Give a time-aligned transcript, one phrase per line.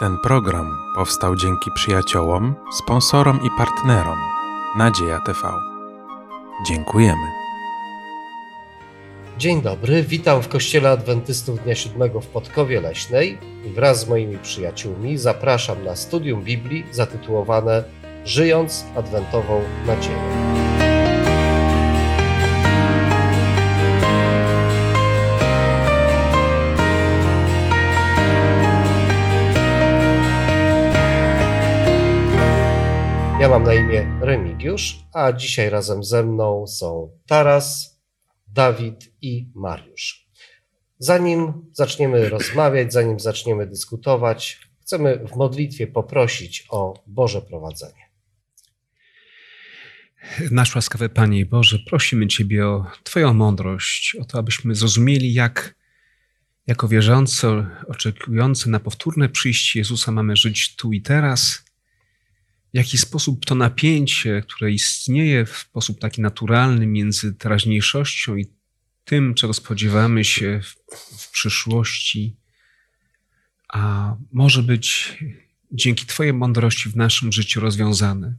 [0.00, 4.18] Ten program powstał dzięki przyjaciołom, sponsorom i partnerom
[4.78, 5.38] Nadzieja TV.
[6.66, 7.26] Dziękujemy.
[9.38, 14.38] Dzień dobry, witam w Kościele Adwentystów Dnia Siódmego w Podkowie Leśnej i wraz z moimi
[14.38, 17.84] przyjaciółmi zapraszam na studium Biblii zatytułowane
[18.24, 20.39] Żyjąc Adwentową Nadzieją.
[33.60, 38.00] Mam na imię Remigiusz, a dzisiaj razem ze mną są Taras,
[38.48, 40.28] Dawid i Mariusz.
[40.98, 48.10] Zanim zaczniemy rozmawiać, zanim zaczniemy dyskutować, chcemy w modlitwie poprosić o Boże prowadzenie.
[50.50, 55.74] Nasz łaskawy Panie Boże, prosimy Ciebie o Twoją mądrość, o to, abyśmy zrozumieli, jak
[56.66, 57.46] jako wierzący,
[57.88, 61.64] oczekujący na powtórne przyjście Jezusa mamy żyć tu i teraz–
[62.74, 68.46] w jaki sposób to napięcie, które istnieje w sposób taki naturalny między teraźniejszością i
[69.04, 70.76] tym, czego spodziewamy się w,
[71.22, 72.36] w przyszłości,
[73.68, 75.16] a może być
[75.72, 78.34] dzięki Twojej mądrości w naszym życiu rozwiązane.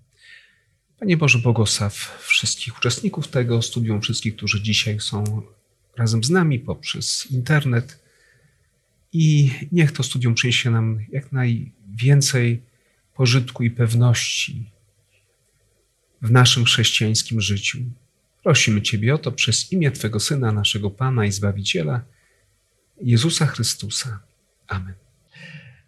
[1.00, 5.42] Panie Boże, błogosław wszystkich uczestników tego studium, wszystkich, którzy dzisiaj są
[5.98, 8.00] razem z nami poprzez internet.
[9.14, 12.62] I niech to studium przyniesie nam jak najwięcej
[13.16, 14.72] pożytku i pewności
[16.22, 17.78] w naszym chrześcijańskim życiu.
[18.44, 22.02] Prosimy Ciebie o to przez imię Twego Syna, naszego Pana i Zbawiciela,
[23.02, 24.20] Jezusa Chrystusa.
[24.68, 24.94] Amen.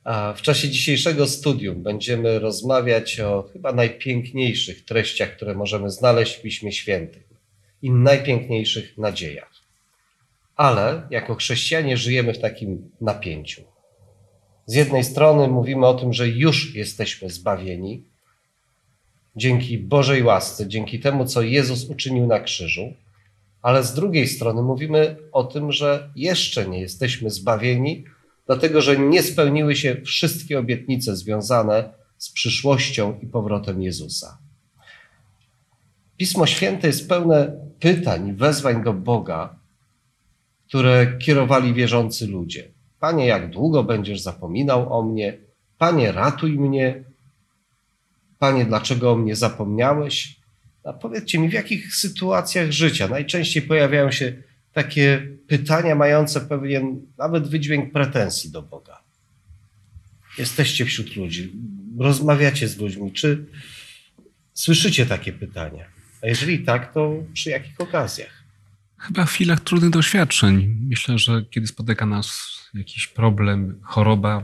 [0.04, 6.42] A w czasie dzisiejszego studium będziemy rozmawiać o chyba najpiękniejszych treściach, które możemy znaleźć w
[6.42, 7.24] Piśmie Świętym
[7.82, 9.54] i najpiękniejszych nadziejach.
[10.56, 13.73] Ale jako chrześcijanie żyjemy w takim napięciu.
[14.66, 18.04] Z jednej strony mówimy o tym, że już jesteśmy zbawieni
[19.36, 22.94] dzięki Bożej łasce, dzięki temu, co Jezus uczynił na krzyżu,
[23.62, 28.04] ale z drugiej strony mówimy o tym, że jeszcze nie jesteśmy zbawieni,
[28.46, 34.38] dlatego że nie spełniły się wszystkie obietnice związane z przyszłością i powrotem Jezusa.
[36.18, 39.56] Pismo Święte jest pełne pytań, wezwań do Boga,
[40.68, 42.73] które kierowali wierzący ludzie.
[43.04, 45.38] Panie, jak długo będziesz zapominał o mnie?
[45.78, 47.04] Panie, ratuj mnie.
[48.40, 50.36] Panie, dlaczego o mnie zapomniałeś?
[50.84, 54.34] A powiedzcie mi, w jakich sytuacjach życia najczęściej pojawiają się
[54.74, 59.02] takie pytania mające pewien nawet wydźwięk pretensji do Boga?
[60.38, 61.54] Jesteście wśród ludzi,
[62.00, 63.46] rozmawiacie z ludźmi, czy
[64.54, 65.86] słyszycie takie pytania?
[66.22, 68.44] A jeżeli tak, to przy jakich okazjach?
[68.98, 70.78] Chyba w chwilach trudnych doświadczeń.
[70.90, 74.44] Myślę, że kiedy spotyka nas jakiś problem, choroba,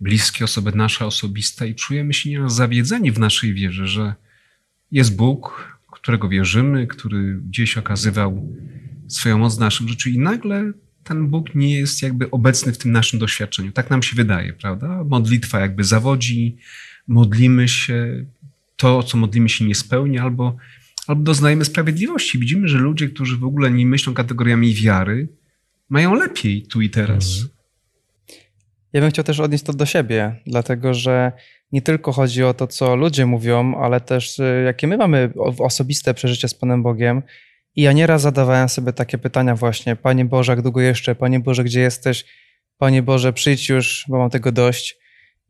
[0.00, 4.14] bliskie osoby nasze osobiste i czujemy się nieraz zawiedzeni w naszej wierze, że
[4.92, 8.56] jest Bóg, którego wierzymy, który gdzieś okazywał
[9.08, 10.72] swoją moc w naszym życiu i nagle
[11.04, 13.72] ten Bóg nie jest jakby obecny w tym naszym doświadczeniu.
[13.72, 15.04] Tak nam się wydaje, prawda?
[15.04, 16.56] Modlitwa jakby zawodzi,
[17.08, 18.26] modlimy się,
[18.76, 20.56] to, co modlimy się nie spełnia, albo
[21.06, 22.38] albo doznajemy sprawiedliwości.
[22.38, 25.28] Widzimy, że ludzie, którzy w ogóle nie myślą kategoriami wiary,
[25.88, 27.24] mają lepiej tu i teraz.
[27.26, 27.56] Mhm.
[28.92, 31.32] Ja bym chciał też odnieść to do siebie, dlatego że
[31.72, 36.14] nie tylko chodzi o to, co ludzie mówią, ale też y, jakie my mamy osobiste
[36.14, 37.22] przeżycie z Panem Bogiem.
[37.74, 41.14] I ja nieraz zadawałem sobie takie pytania właśnie, Panie Boże, jak długo jeszcze?
[41.14, 42.24] Panie Boże, gdzie jesteś?
[42.78, 44.98] Panie Boże, przyjdź już, bo mam tego dość.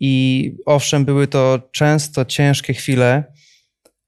[0.00, 3.24] I owszem, były to często ciężkie chwile,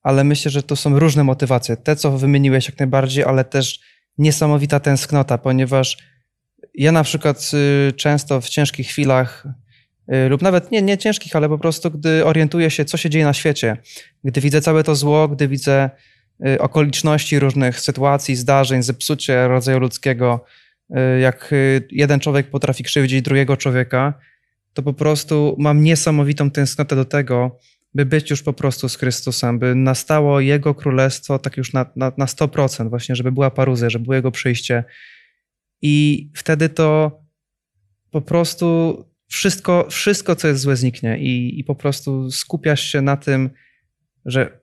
[0.03, 1.77] ale myślę, że to są różne motywacje.
[1.77, 3.81] Te, co wymieniłeś jak najbardziej, ale też
[4.19, 5.97] niesamowita tęsknota, ponieważ
[6.78, 7.50] ja na przykład
[7.89, 9.47] y, często w ciężkich chwilach,
[10.12, 13.25] y, lub nawet nie, nie ciężkich, ale po prostu, gdy orientuję się, co się dzieje
[13.25, 13.77] na świecie,
[14.25, 15.91] gdy widzę całe to zło, gdy widzę
[16.47, 20.44] y, okoliczności różnych sytuacji, zdarzeń, zepsucie rodzaju ludzkiego,
[21.21, 21.55] jak
[21.91, 24.15] jeden człowiek potrafi krzywdzić drugiego człowieka,
[24.75, 27.58] to po prostu mam niesamowitą tęsknotę do tego,
[27.94, 32.12] by być już po prostu z Chrystusem, by nastało Jego królestwo tak już na, na,
[32.17, 34.85] na 100%, właśnie, żeby była paruzja, żeby było Jego przyjście.
[35.82, 37.10] I wtedy to
[38.10, 38.96] po prostu
[39.26, 43.50] wszystko, wszystko co jest złe, zniknie i, i po prostu skupiasz się na tym,
[44.25, 44.60] że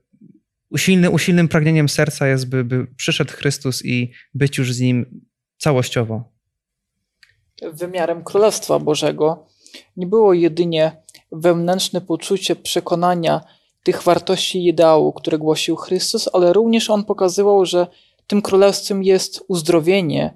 [0.69, 5.25] usilny, usilnym pragnieniem serca jest, by, by przyszedł Chrystus i być już z Nim
[5.57, 6.23] całościowo.
[7.73, 9.45] Wymiarem Królestwa Bożego
[9.97, 13.41] nie było jedynie wewnętrzne poczucie przekonania
[13.83, 17.87] tych wartości i ideału, które głosił Chrystus, ale również on pokazywał, że
[18.27, 20.33] tym królestwem jest uzdrowienie,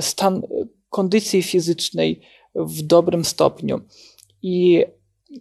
[0.00, 0.40] stan e,
[0.90, 2.20] kondycji fizycznej
[2.54, 3.80] w dobrym stopniu.
[4.42, 4.84] I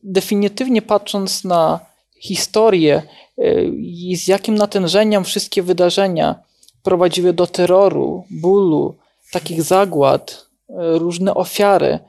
[0.04, 1.80] definitywnie patrząc na
[2.20, 3.02] historię
[3.40, 6.36] y, i z jakim natężeniem wszystkie wydarzenia
[6.84, 8.96] prowadziły do terroru, bólu,
[9.32, 12.00] takich zagład, y, różne ofiary,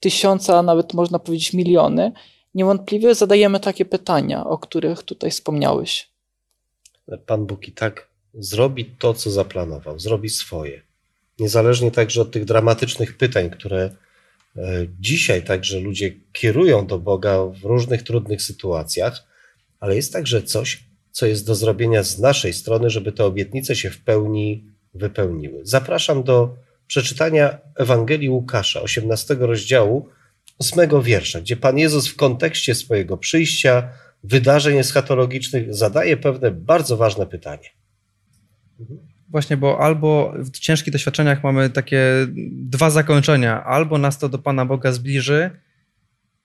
[0.00, 2.12] tysiące, a nawet można powiedzieć miliony,
[2.54, 6.12] niewątpliwie zadajemy takie pytania, o których tutaj wspomniałeś.
[7.26, 10.82] Pan Bóg i tak zrobi to, co zaplanował, zrobi swoje.
[11.42, 13.90] Niezależnie także od tych dramatycznych pytań, które
[14.56, 19.26] e, dzisiaj także ludzie kierują do Boga w różnych trudnych sytuacjach,
[19.80, 23.90] ale jest także coś, co jest do zrobienia z naszej strony, żeby te obietnice się
[23.90, 25.60] w pełni wypełniły.
[25.62, 26.54] Zapraszam do
[26.86, 30.08] przeczytania Ewangelii Łukasza, 18 rozdziału,
[30.58, 33.88] 8 wiersza, gdzie Pan Jezus w kontekście swojego przyjścia,
[34.24, 37.68] wydarzeń eschatologicznych zadaje pewne bardzo ważne pytanie.
[39.32, 42.02] Właśnie, bo albo w ciężkich doświadczeniach mamy takie
[42.52, 43.64] dwa zakończenia.
[43.64, 45.50] Albo nas to do Pana Boga zbliży,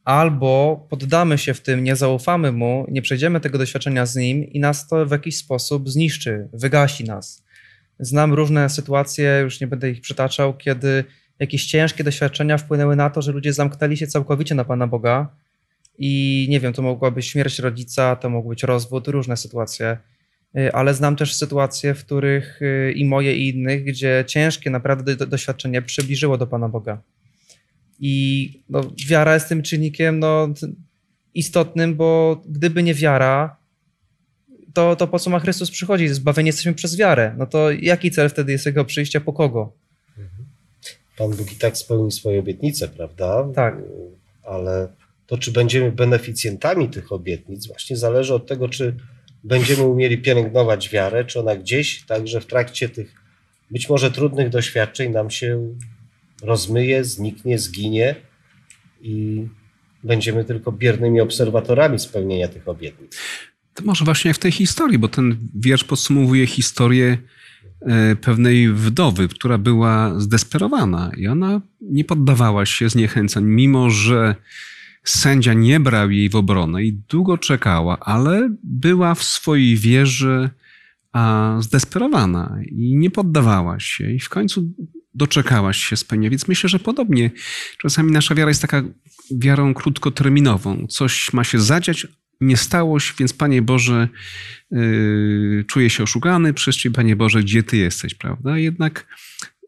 [0.04, 4.60] albo poddamy się w tym, nie zaufamy Mu, nie przejdziemy tego doświadczenia z Nim i
[4.60, 7.44] nas to w jakiś sposób zniszczy, wygasi nas.
[8.00, 11.04] Znam różne sytuacje, już nie będę ich przytaczał, kiedy
[11.40, 15.36] jakieś ciężkie doświadczenia wpłynęły na to, że ludzie zamknęli się całkowicie na Pana Boga
[15.98, 19.98] i nie wiem, to mogła być śmierć rodzica, to mógł być rozwód, różne sytuacje.
[20.58, 25.16] Y, ale znam też sytuacje, w których y, i moje, i innych, gdzie ciężkie naprawdę
[25.16, 27.02] do, doświadczenie przybliżyło do Pana Boga.
[28.00, 30.48] I no, wiara jest tym czynnikiem no,
[31.34, 33.58] istotnym, bo gdyby nie wiara,
[34.74, 36.08] to, to po co ma Chrystus przychodzi?
[36.08, 37.36] Zbawieni jesteśmy przez wiarę.
[37.38, 39.74] No to jaki cel wtedy jest jego przyjścia po kogo?
[41.18, 43.48] Pan Bóg i tak spełni swoje obietnice, prawda?
[43.56, 43.76] Tak.
[44.44, 44.88] Ale
[45.28, 48.96] to, czy będziemy beneficjentami tych obietnic, właśnie zależy od tego, czy
[49.44, 53.28] będziemy umieli pielęgnować wiarę, czy ona gdzieś także w trakcie tych
[53.72, 55.76] być może trudnych doświadczeń nam się
[56.44, 58.16] rozmyje, zniknie, zginie
[59.02, 59.48] i
[60.04, 63.18] będziemy tylko biernymi obserwatorami spełnienia tych obietnic.
[63.74, 67.18] To może właśnie w tej historii, bo ten wiersz podsumowuje historię
[67.82, 74.36] e, pewnej wdowy, która była zdesperowana i ona nie poddawała się zniechęcań, mimo że
[75.10, 80.50] sędzia nie brał jej w obronę i długo czekała, ale była w swojej wierze
[81.14, 84.74] a, zdesperowana i nie poddawała się i w końcu
[85.14, 86.30] doczekałaś się spełnienia.
[86.30, 87.32] Więc myślę, że podobnie
[87.78, 88.84] czasami nasza wiara jest taka
[89.32, 90.88] wiarą krótkoterminową.
[90.90, 92.08] Coś ma się zadziać,
[92.42, 94.08] nie stało się, więc Panie Boże,
[94.72, 98.58] yy, czuję się oszukany przez Ciebie, Panie Boże, gdzie Ty jesteś, prawda?
[98.58, 99.08] Jednak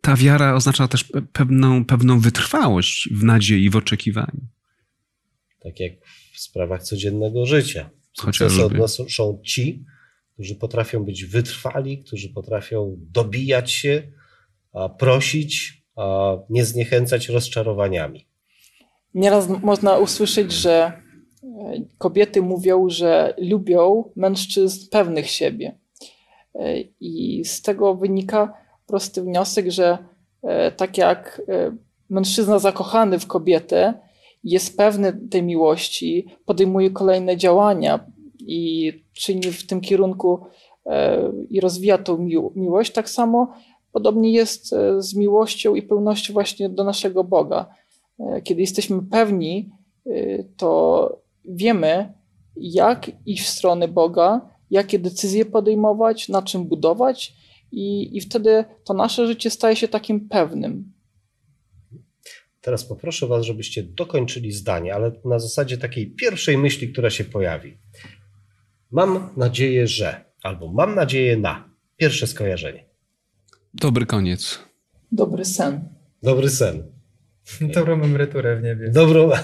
[0.02, 4.48] ta wiara oznacza też pewną, pewną wytrwałość w nadziei, w oczekiwaniu.
[5.60, 5.92] Tak jak
[6.34, 7.90] w sprawach codziennego życia.
[8.18, 8.64] Chociażby.
[8.64, 9.86] odnoszą ci,
[10.34, 14.04] którzy potrafią być wytrwali, którzy potrafią dobijać się,
[14.74, 18.28] a prosić, a nie zniechęcać rozczarowaniami.
[19.14, 20.94] Nieraz można usłyszeć, że e,
[21.98, 25.78] kobiety mówią, że lubią mężczyzn pewnych siebie.
[26.56, 28.54] E, I z tego wynika
[28.88, 29.98] prosty wniosek, że
[30.44, 31.42] e, tak jak
[32.10, 33.94] mężczyzna zakochany w kobietę
[34.44, 38.06] jest pewny tej miłości, podejmuje kolejne działania
[38.40, 40.40] i czyni w tym kierunku
[41.50, 42.18] i rozwija tą
[42.56, 43.54] miłość, tak samo
[43.92, 47.66] podobnie jest z miłością i pełnością właśnie do naszego Boga.
[48.44, 49.70] Kiedy jesteśmy pewni,
[50.58, 52.14] to wiemy,
[52.56, 57.34] jak iść w stronę Boga, jakie decyzje podejmować, na czym budować,
[57.72, 60.92] i, i wtedy to nasze życie staje się takim pewnym.
[62.62, 67.78] Teraz poproszę Was, żebyście dokończyli zdanie, ale na zasadzie takiej pierwszej myśli, która się pojawi.
[68.92, 71.70] Mam nadzieję, że, albo mam nadzieję na.
[71.98, 72.86] Pierwsze skojarzenie.
[73.74, 74.60] Dobry koniec.
[75.12, 75.90] Dobry sen.
[76.24, 76.84] Dobry sen.
[77.62, 78.90] Dobrą emeryturę w niebie.
[78.92, 79.30] Dobrą.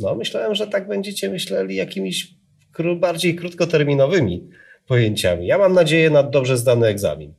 [0.00, 2.34] No, myślałem, że tak będziecie myśleli jakimiś
[2.74, 4.48] kró- bardziej krótkoterminowymi
[4.86, 5.46] pojęciami.
[5.46, 7.34] Ja mam nadzieję na dobrze zdany egzamin.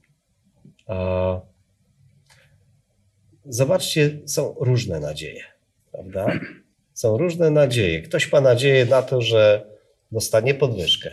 [0.87, 1.41] A,
[3.45, 5.43] zobaczcie, są różne nadzieje,
[5.91, 6.27] prawda?
[6.93, 8.01] Są różne nadzieje.
[8.01, 9.65] Ktoś ma nadzieję na to, że
[10.11, 11.11] dostanie podwyżkę,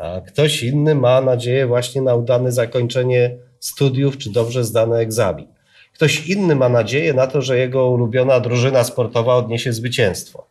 [0.00, 5.46] a ktoś inny ma nadzieję właśnie na udane zakończenie studiów czy dobrze zdany egzamin.
[5.94, 10.46] Ktoś inny ma nadzieję na to, że jego ulubiona drużyna sportowa odniesie zwycięstwo.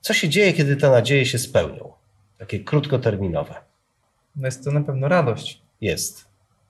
[0.00, 1.92] Co się dzieje, kiedy te nadzieje się spełnią?
[2.38, 3.54] Takie krótkoterminowe.
[4.36, 5.62] No jest to na pewno radość.
[5.80, 6.24] Jest.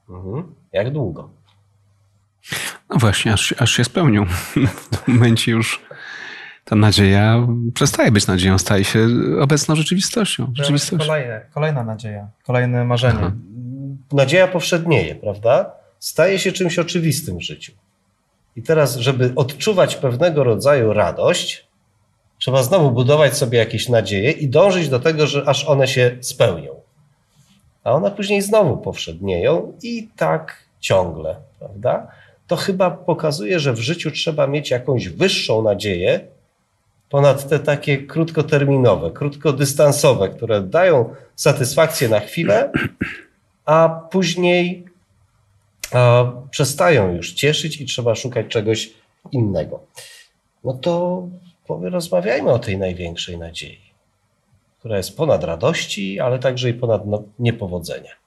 [0.09, 0.55] Mhm.
[0.73, 1.31] Jak długo?
[2.91, 4.27] No właśnie, aż, aż się spełnią.
[4.83, 5.83] W tym momencie już
[6.65, 9.09] ta nadzieja przestaje być nadzieją, staje się
[9.41, 10.53] obecną rzeczywistością.
[10.55, 11.07] rzeczywistością.
[11.07, 13.19] Kolejne, kolejna nadzieja, kolejne marzenie.
[13.19, 13.33] Aha.
[14.13, 15.71] Nadzieja powszednieje, prawda?
[15.99, 17.73] Staje się czymś oczywistym w życiu.
[18.57, 21.67] I teraz, żeby odczuwać pewnego rodzaju radość,
[22.39, 26.75] trzeba znowu budować sobie jakieś nadzieje i dążyć do tego, że aż one się spełnią.
[27.85, 32.07] A one później znowu powszednieją i tak ciągle, prawda?
[32.47, 36.21] To chyba pokazuje, że w życiu trzeba mieć jakąś wyższą nadzieję
[37.09, 42.73] ponad te takie krótkoterminowe, krótkodystansowe, które dają satysfakcję na chwilę,
[43.65, 44.85] a później
[45.93, 48.91] a, przestają już cieszyć i trzeba szukać czegoś
[49.33, 49.81] innego.
[50.65, 51.23] No to
[51.69, 53.93] rozmawiajmy o tej największej nadziei,
[54.79, 58.26] która jest ponad radości, ale także i ponad no, niepowodzenia.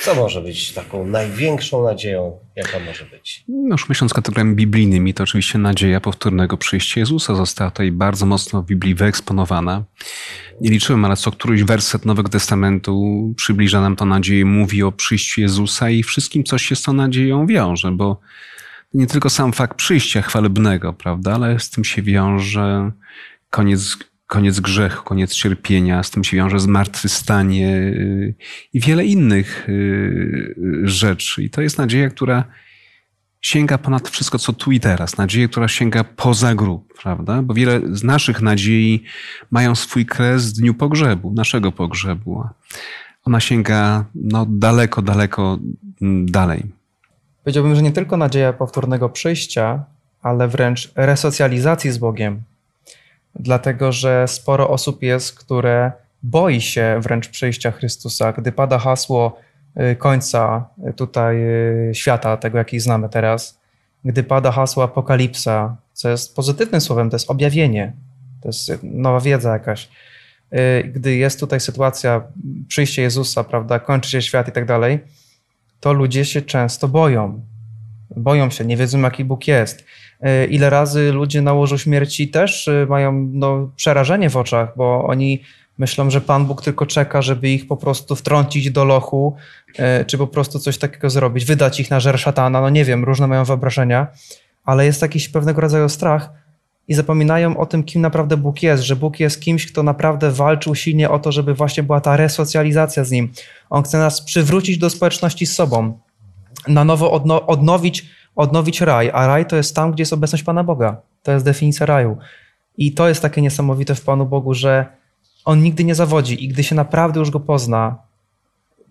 [0.00, 3.44] Co może być taką największą nadzieją, jaka może być?
[3.48, 8.62] No już myśląc kategoriami biblijnymi, to oczywiście nadzieja powtórnego przyjścia Jezusa została tutaj bardzo mocno
[8.62, 9.84] w Biblii wyeksponowana.
[10.60, 15.40] Nie liczyłem, ale co któryś werset Nowego Testamentu przybliża nam to nadzieję, mówi o przyjściu
[15.40, 18.20] Jezusa i wszystkim, co się z tą nadzieją wiąże, bo
[18.94, 22.90] nie tylko sam fakt przyjścia chwalebnego, prawda, ale z tym się wiąże
[23.50, 23.98] koniec
[24.32, 28.34] koniec grzechu, koniec cierpienia, z tym się wiąże zmartwychwstanie y,
[28.72, 31.42] i wiele innych y, rzeczy.
[31.42, 32.44] I to jest nadzieja, która
[33.40, 35.16] sięga ponad wszystko, co tu i teraz.
[35.16, 37.42] Nadzieja, która sięga poza grób, prawda?
[37.42, 39.04] Bo wiele z naszych nadziei
[39.50, 42.44] mają swój kres w dniu pogrzebu, naszego pogrzebu.
[43.24, 45.58] Ona sięga no, daleko, daleko
[46.02, 46.62] mm, dalej.
[47.44, 49.84] Powiedziałbym, że nie tylko nadzieja powtórnego przyjścia,
[50.22, 52.42] ale wręcz resocjalizacji z Bogiem,
[53.34, 58.32] dlatego że sporo osób jest, które boi się wręcz przyjścia Chrystusa.
[58.32, 59.38] Gdy pada hasło
[59.92, 61.36] y, końca y, tutaj
[61.90, 63.60] y, świata, tego jaki znamy teraz,
[64.04, 67.92] gdy pada hasło apokalipsa, co jest pozytywnym słowem, to jest objawienie,
[68.40, 69.88] to jest nowa wiedza jakaś.
[70.84, 72.22] Gdy jest tutaj sytuacja
[72.68, 74.98] przyjścia Jezusa, prawda, kończy się świat i tak dalej,
[75.80, 77.40] to ludzie się często boją.
[78.16, 79.84] Boją się, nie wiedzą, jaki Bóg jest.
[80.22, 85.04] E, ile razy ludzie na łożu śmierci też e, mają no, przerażenie w oczach, bo
[85.04, 85.42] oni
[85.78, 89.36] myślą, że Pan Bóg tylko czeka, żeby ich po prostu wtrącić do lochu,
[89.78, 93.04] e, czy po prostu coś takiego zrobić, wydać ich na żer szatana, no nie wiem,
[93.04, 94.06] różne mają wyobrażenia,
[94.64, 96.30] ale jest jakiś pewnego rodzaju strach
[96.88, 100.74] i zapominają o tym, kim naprawdę Bóg jest, że Bóg jest kimś, kto naprawdę walczył
[100.74, 103.32] silnie o to, żeby właśnie była ta resocjalizacja z Nim.
[103.70, 105.98] On chce nas przywrócić do społeczności z sobą,
[106.68, 108.04] na nowo odno odnowić
[108.36, 110.96] odnowić raj, a raj to jest tam, gdzie jest obecność Pana Boga.
[111.22, 112.16] To jest definicja raju.
[112.76, 114.86] I to jest takie niesamowite w Panu Bogu, że
[115.44, 117.96] On nigdy nie zawodzi i gdy się naprawdę już Go pozna,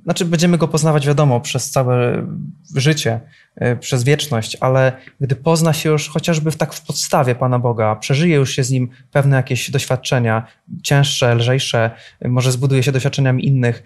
[0.04, 2.28] znaczy będziemy Go poznawać wiadomo przez całe
[2.76, 3.20] życie,
[3.56, 7.96] e, przez wieczność, ale gdy pozna się już chociażby w, tak w podstawie Pana Boga,
[7.96, 10.48] przeżyje już się z Nim pewne jakieś doświadczenia,
[10.84, 11.92] cięższe, lżejsze,
[12.26, 13.84] może zbuduje się doświadczeniami innych,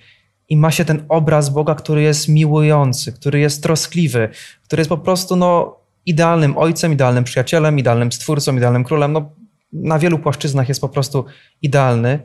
[0.49, 4.29] i ma się ten obraz Boga, który jest miłujący, który jest troskliwy,
[4.63, 9.13] który jest po prostu no, idealnym ojcem, idealnym przyjacielem, idealnym stwórcą, idealnym królem.
[9.13, 9.31] No,
[9.73, 11.25] na wielu płaszczyznach jest po prostu
[11.61, 12.19] idealny.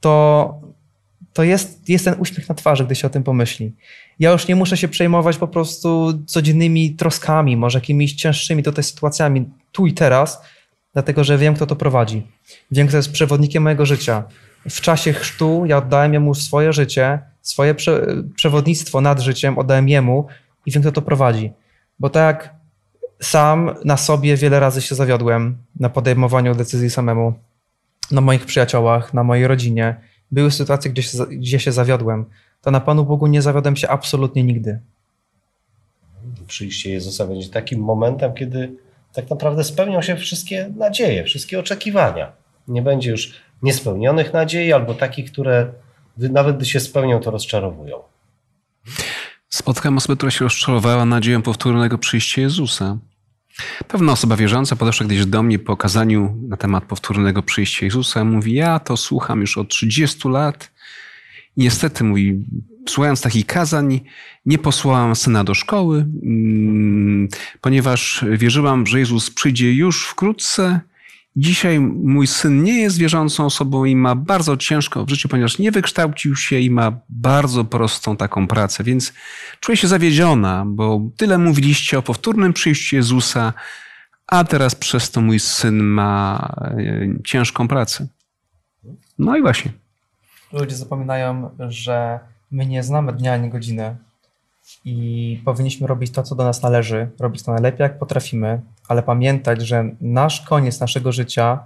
[0.00, 0.54] To,
[1.32, 3.72] to jest, jest ten uśmiech na twarzy, gdy się o tym pomyśli.
[4.18, 9.48] Ja już nie muszę się przejmować po prostu codziennymi troskami, może jakimiś cięższymi tutaj sytuacjami
[9.72, 10.42] tu i teraz,
[10.92, 12.26] dlatego że wiem, kto to prowadzi.
[12.70, 14.24] Wiem, kto jest przewodnikiem mojego życia
[14.70, 18.06] w czasie chrztu ja oddałem jemu swoje życie, swoje prze,
[18.36, 20.26] przewodnictwo nad życiem, oddałem jemu
[20.66, 21.52] i wiem, kto to prowadzi.
[21.98, 22.54] Bo tak
[23.22, 27.34] sam na sobie wiele razy się zawiodłem na podejmowaniu decyzji samemu,
[28.10, 32.24] na moich przyjaciołach, na mojej rodzinie, były sytuacje, gdzie się, gdzie się zawiodłem,
[32.62, 34.80] to na Panu Bogu nie zawiodłem się absolutnie nigdy.
[36.46, 38.72] Przyjście Jezusa będzie takim momentem, kiedy
[39.12, 42.32] tak naprawdę spełnią się wszystkie nadzieje, wszystkie oczekiwania.
[42.68, 45.72] Nie będzie już niespełnionych nadziei, albo takich, które
[46.16, 47.96] nawet gdy się spełnią, to rozczarowują.
[49.48, 52.98] Spotkałem osobę, która się rozczarowała nadzieją powtórnego przyjścia Jezusa.
[53.88, 58.24] Pewna osoba wierząca podeszła kiedyś do mnie po okazaniu na temat powtórnego przyjścia Jezusa.
[58.24, 60.72] Mówi, ja to słucham już od 30 lat.
[61.56, 62.44] Niestety, mówi,
[62.88, 64.00] słuchając takich kazań,
[64.46, 67.28] nie posłałam syna do szkoły, mm,
[67.60, 70.80] ponieważ wierzyłam, że Jezus przyjdzie już wkrótce
[71.38, 75.72] Dzisiaj mój syn nie jest wierzącą osobą i ma bardzo ciężko w życiu, ponieważ nie
[75.72, 79.12] wykształcił się i ma bardzo prostą taką pracę, więc
[79.60, 83.52] czuję się zawiedziona, bo tyle mówiliście o powtórnym przyjściu Jezusa,
[84.26, 88.06] a teraz przez to mój syn ma e, ciężką pracę.
[89.18, 89.72] No i właśnie.
[90.52, 93.96] Ludzie zapominają, że my nie znamy dnia ani godziny
[94.84, 99.62] i powinniśmy robić to, co do nas należy, robić to najlepiej, jak potrafimy, ale pamiętać,
[99.62, 101.58] że nasz koniec naszego życia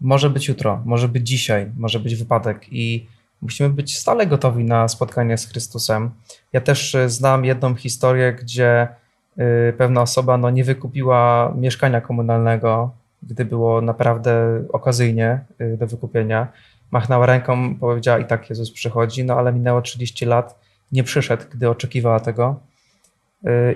[0.00, 3.06] może być jutro, może być dzisiaj, może być wypadek i
[3.42, 6.10] musimy być stale gotowi na spotkanie z Chrystusem.
[6.52, 8.88] Ja też e, znam jedną historię, gdzie
[9.38, 12.90] y, pewna osoba no, nie wykupiła mieszkania komunalnego,
[13.22, 16.48] gdy było naprawdę okazyjnie y, do wykupienia.
[16.90, 20.58] Machnęła ręką, powiedziała i tak Jezus przychodzi, no ale minęło 30 lat,
[20.92, 22.60] nie przyszedł, gdy oczekiwała tego.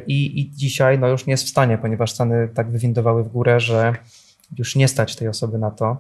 [0.07, 3.61] I, I dzisiaj no, już nie jest w stanie, ponieważ ceny tak wywindowały w górę,
[3.61, 3.95] że
[4.59, 5.97] już nie stać tej osoby na to.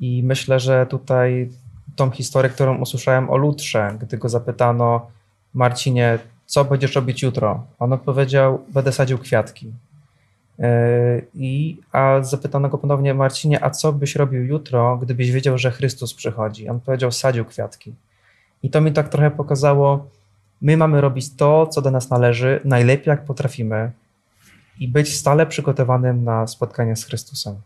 [0.00, 1.50] I myślę, że tutaj
[1.96, 5.06] tą historię, którą usłyszałem o Lutrze, gdy go zapytano,
[5.54, 7.66] Marcinie, co będziesz robić jutro?
[7.78, 9.72] On odpowiedział, będę sadził kwiatki.
[10.58, 10.66] Yy,
[11.34, 16.14] I, a zapytano go ponownie, Marcinie, a co byś robił jutro, gdybyś wiedział, że Chrystus
[16.14, 16.68] przychodzi?
[16.68, 17.94] On powiedział, sadził kwiatki.
[18.62, 20.06] I to mi tak trochę pokazało,
[20.60, 23.92] my mamy robić to, co do nas należy, najlepiej jak potrafimy
[24.80, 27.56] i być stale przygotowanym na spotkanie z Chrystusem.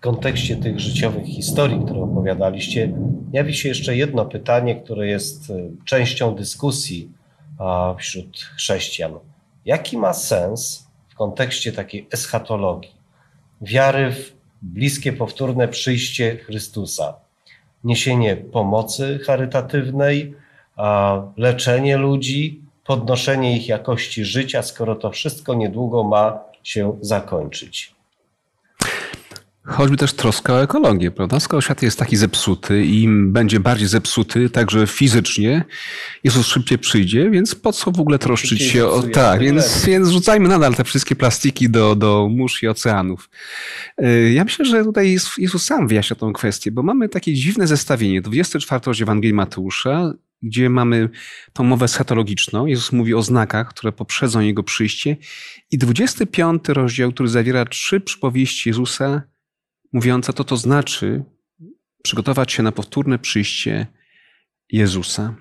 [0.00, 2.92] Kontekście tych życiowych historii, które opowiadaliście,
[3.32, 7.10] jawi się jeszcze jedno pytanie, które jest e, częścią dyskusji
[7.98, 9.12] wśród chrześcijan.
[9.64, 12.92] Jaki ma sens w kontekście takiej eschatologii,
[13.60, 14.32] wiary w
[14.62, 17.14] bliskie, powtórne przyjście Chrystusa,
[17.84, 20.34] niesienie pomocy charytatywnej,
[21.36, 27.94] leczenie ludzi, podnoszenie ich jakości życia, skoro to wszystko niedługo ma się zakończyć?
[29.66, 31.40] Choćby też troska o ekologię, prawda?
[31.40, 35.64] Skoro świat jest taki zepsuty i będzie bardziej zepsuty, także fizycznie,
[36.24, 39.02] Jezus szybciej przyjdzie, więc po co w ogóle troszczyć się o...
[39.02, 43.30] Tak, więc, więc rzucajmy nadal te wszystkie plastiki do, do mórz i oceanów.
[44.02, 48.22] Y, ja myślę, że tutaj Jezus sam wyjaśnia tą kwestię, bo mamy takie dziwne zestawienie.
[48.22, 50.12] 24 rozdział Ewangelii Mateusza,
[50.42, 51.08] gdzie mamy
[51.52, 52.66] tą mowę schatologiczną.
[52.66, 55.16] Jezus mówi o znakach, które poprzedzą Jego przyjście.
[55.70, 59.22] I 25 rozdział, który zawiera trzy przypowieści Jezusa,
[59.92, 61.24] mówiąca, to to znaczy
[62.02, 63.86] przygotować się na powtórne przyjście
[64.72, 65.34] Jezusa.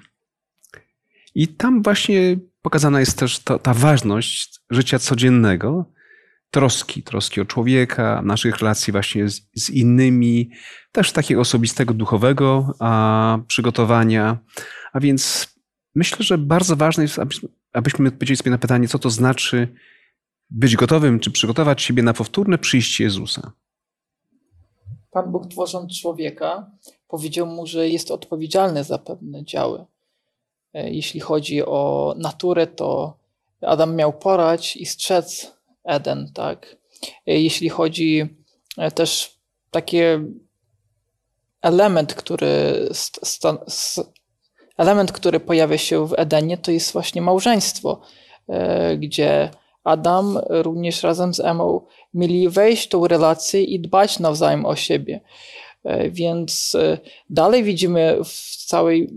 [1.35, 5.93] I tam właśnie pokazana jest też ta, ta ważność życia codziennego,
[6.51, 10.51] troski, troski o człowieka, naszych relacji właśnie z, z innymi,
[10.91, 14.37] też takiego osobistego, duchowego a, przygotowania.
[14.93, 15.47] A więc
[15.95, 17.19] myślę, że bardzo ważne jest,
[17.73, 19.67] abyśmy, odpowiedzieli sobie na pytanie, co to znaczy
[20.49, 23.51] być gotowym, czy przygotować siebie na powtórne przyjście Jezusa.
[25.11, 26.71] Pan Bóg tworząc człowieka
[27.07, 29.85] powiedział mu, że jest odpowiedzialny za pewne działy.
[30.73, 33.17] E, jeśli chodzi o naturę, to
[33.61, 36.75] Adam miał porać i strzec Eden, tak?
[37.27, 38.35] E, jeśli chodzi
[38.77, 39.39] e, też
[39.71, 39.97] taki
[41.61, 42.89] element, który
[44.83, 48.01] element, który pojawia się w Edenie, to jest właśnie małżeństwo,
[48.97, 49.49] gdzie
[49.83, 51.81] Adam również razem z Emą
[52.13, 55.21] mieli wejść w tą relację i dbać nawzajem o siebie.
[55.83, 56.97] E, więc e,
[57.29, 59.09] dalej widzimy w całej,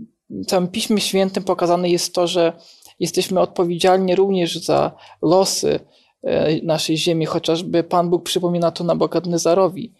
[0.47, 2.53] całym Piśmie Świętym pokazane jest to, że
[2.99, 5.79] jesteśmy odpowiedzialni również za losy
[6.23, 9.93] e, naszej ziemi, chociażby Pan Bóg przypomina to Nabokadnezarowi,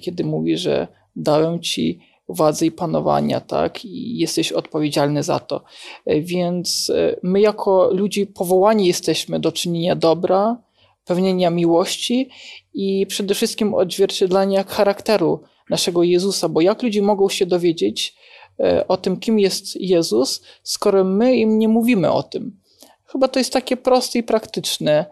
[0.00, 1.98] kiedy mówi, że dałem ci
[2.28, 3.84] władzy i panowania, tak?
[3.84, 5.64] I jesteś odpowiedzialny za to.
[6.06, 10.56] E, więc e, my, jako ludzi powołani jesteśmy do czynienia dobra,
[11.04, 12.28] pełnienia miłości
[12.74, 18.16] i przede wszystkim odzwierciedlania charakteru naszego Jezusa, bo jak ludzie mogą się dowiedzieć
[18.60, 22.60] e, o tym, kim jest Jezus, skoro my im nie mówimy o tym?
[23.04, 25.06] Chyba to jest takie proste i praktyczne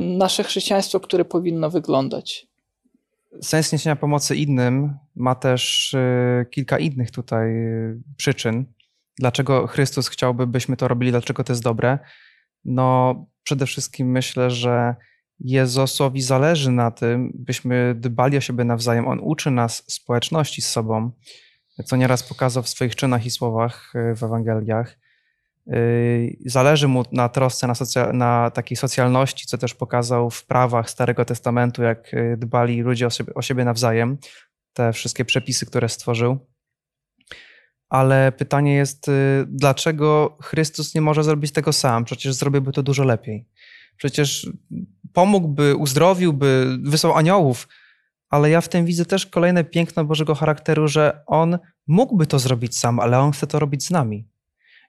[0.00, 2.46] nasze chrześcijaństwo, które powinno wyglądać.
[3.42, 8.64] Sens niesienia pomocy innym ma też y, kilka innych tutaj y, przyczyn.
[9.18, 11.98] Dlaczego Chrystus chciałby, byśmy to robili, dlaczego to jest dobre?
[12.64, 14.94] No, przede wszystkim myślę, że
[15.40, 19.08] Jezusowi zależy na tym, byśmy dbali o siebie nawzajem.
[19.08, 21.10] On uczy nas społeczności z sobą,
[21.84, 24.98] co nieraz pokazał w swoich czynach i słowach y, w Ewangeliach.
[25.66, 27.74] Yy, zależy mu na trosce, na,
[28.12, 33.10] na takiej socjalności, co też pokazał w prawach Starego Testamentu, jak yy, dbali ludzie o
[33.10, 34.18] siebie, o siebie nawzajem,
[34.72, 36.38] te wszystkie przepisy, które stworzył.
[37.88, 42.04] Ale pytanie jest, yy, dlaczego Chrystus nie może zrobić tego sam?
[42.04, 43.48] Przecież zrobiłby to dużo lepiej.
[43.96, 44.50] Przecież
[45.12, 47.68] pomógłby, uzdrowiłby, wysłał aniołów,
[48.28, 52.78] ale ja w tym widzę też kolejne piękno Bożego charakteru, że On mógłby to zrobić
[52.78, 54.33] sam, ale On chce to robić z nami.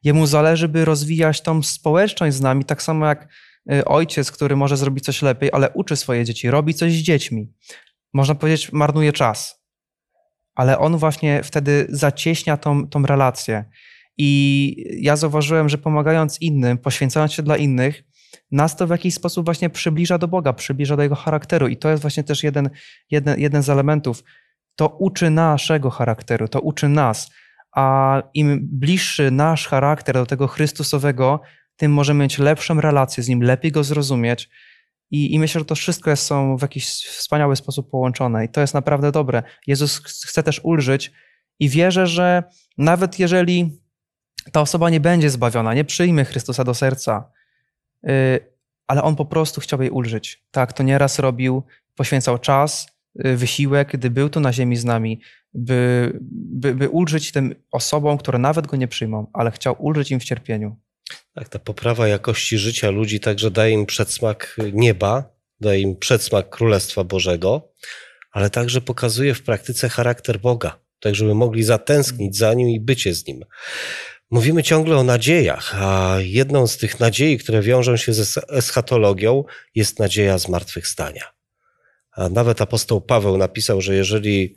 [0.03, 3.27] Jemu zależy, by rozwijać tą społeczność z nami, tak samo jak
[3.71, 7.53] y, ojciec, który może zrobić coś lepiej, ale uczy swoje dzieci, robi coś z dziećmi.
[8.13, 9.65] Można powiedzieć, marnuje czas.
[10.55, 13.65] Ale on właśnie wtedy zacieśnia tą, tą relację.
[14.17, 18.03] I ja zauważyłem, że pomagając innym, poświęcając się dla innych,
[18.51, 21.67] nas to w jakiś sposób właśnie przybliża do Boga, przybliża do Jego charakteru.
[21.67, 22.69] I to jest właśnie też jeden,
[23.12, 24.23] jeden, jeden z elementów.
[24.75, 27.31] To uczy naszego charakteru, to uczy nas
[27.75, 31.41] a im bliższy nasz charakter do tego Chrystusowego,
[31.77, 34.49] tym możemy mieć lepszą relację z Nim, lepiej Go zrozumieć.
[35.11, 38.61] I, I myślę, że to wszystko jest, są w jakiś wspaniały sposób połączone i to
[38.61, 39.43] jest naprawdę dobre.
[39.67, 41.11] Jezus chce też ulżyć
[41.59, 42.43] i wierzę, że
[42.77, 43.79] nawet jeżeli
[44.51, 47.31] ta osoba nie będzie zbawiona, nie przyjmie Chrystusa do serca,
[48.03, 48.11] yy,
[48.88, 50.43] ale On po prostu chciał jej ulżyć.
[50.51, 51.63] Tak, to nieraz robił,
[51.95, 55.21] poświęcał czas, yy, wysiłek, gdy był tu na ziemi z nami,
[55.55, 60.19] by, by, by ulżyć tym osobom, które nawet Go nie przyjmą, ale chciał ulżyć im
[60.19, 60.75] w cierpieniu.
[61.33, 67.03] Tak, ta poprawa jakości życia ludzi także daje im przedsmak nieba, daje im przedsmak Królestwa
[67.03, 67.71] Bożego,
[68.31, 73.13] ale także pokazuje w praktyce charakter Boga, tak żeby mogli zatęsknić za Nim i bycie
[73.13, 73.45] z Nim.
[74.31, 79.43] Mówimy ciągle o nadziejach, a jedną z tych nadziei, które wiążą się ze eschatologią,
[79.75, 81.23] jest nadzieja zmartwychwstania.
[82.11, 84.55] A nawet apostoł Paweł napisał, że jeżeli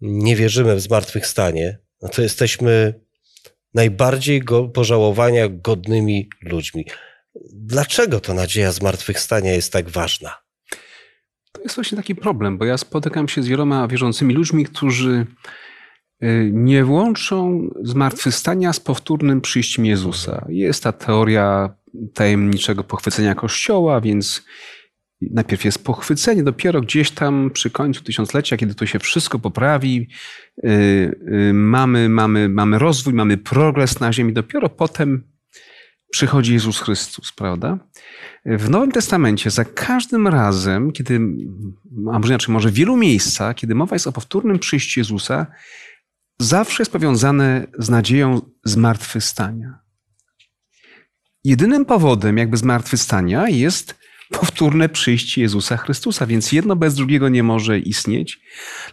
[0.00, 3.00] nie wierzymy w zmartwychwstanie, no to jesteśmy
[3.74, 6.84] najbardziej go, pożałowania godnymi ludźmi.
[7.52, 10.34] Dlaczego to nadzieja zmartwychwstania jest tak ważna?
[11.52, 15.26] To jest właśnie taki problem, bo ja spotykam się z wieloma wierzącymi ludźmi, którzy
[16.22, 20.46] y, nie łączą zmartwychwstania z powtórnym przyjściem Jezusa.
[20.48, 21.74] Jest ta teoria
[22.14, 24.42] tajemniczego pochwycenia Kościoła, więc
[25.20, 30.08] najpierw jest pochwycenie, dopiero gdzieś tam przy końcu tysiąclecia, kiedy to się wszystko poprawi,
[30.62, 30.70] yy,
[31.30, 35.22] yy, mamy, mamy, mamy rozwój, mamy progres na ziemi, dopiero potem
[36.10, 37.78] przychodzi Jezus Chrystus, prawda?
[38.46, 41.20] W Nowym Testamencie za każdym razem, kiedy,
[42.12, 45.46] a może inaczej, może w wielu miejscach, kiedy mowa jest o powtórnym przyjściu Jezusa,
[46.38, 49.78] zawsze jest powiązane z nadzieją zmartwychwstania.
[51.44, 53.97] Jedynym powodem jakby zmartwychwstania jest
[54.30, 58.40] powtórne przyjście Jezusa Chrystusa, więc jedno bez drugiego nie może istnieć,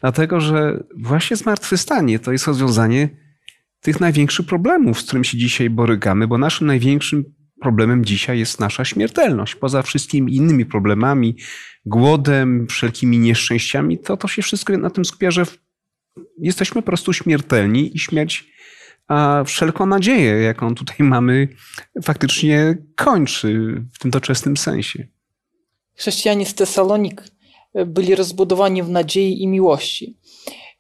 [0.02, 3.10] dlatego że właśnie zmartwychwstanie to jest rozwiązanie
[3.82, 7.24] tych największych problemów, z którymi się dzisiaj borykamy, bo naszym największym
[7.62, 9.56] problemem dzisiaj jest nasza śmiertelność.
[9.56, 11.38] Poza wszystkimi innymi problemami,
[11.86, 15.44] głodem, wszelkimi nieszczęściami, to to się wszystko na tym skupia, że
[16.40, 18.56] jesteśmy po prostu śmiertelni i śmierć
[19.08, 21.48] a wszelką nadzieję, jaką tutaj mamy,
[22.04, 25.08] faktycznie kończy w tym doczesnym sensie.
[25.96, 27.24] Chrześcijanie z Tesalonik
[27.86, 30.18] byli rozbudowani w nadziei i miłości.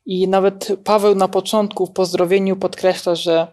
[0.06, 3.47] I nawet Paweł na początku w pozdrowieniu podkreśla, że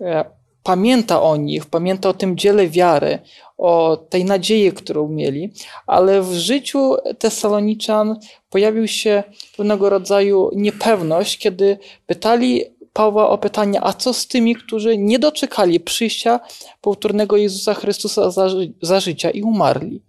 [0.00, 0.24] e,
[0.62, 3.18] pamięta o nich, pamięta o tym dziele wiary,
[3.58, 5.52] o tej nadziei, którą mieli,
[5.86, 8.16] ale w życiu Tesaloniczan
[8.50, 9.22] pojawił się
[9.56, 15.80] pewnego rodzaju niepewność, kiedy pytali Pawła o pytanie, a co z tymi, którzy nie doczekali
[15.80, 16.40] przyjścia
[16.80, 18.48] powtórnego Jezusa Chrystusa za,
[18.82, 20.02] za życia i umarli.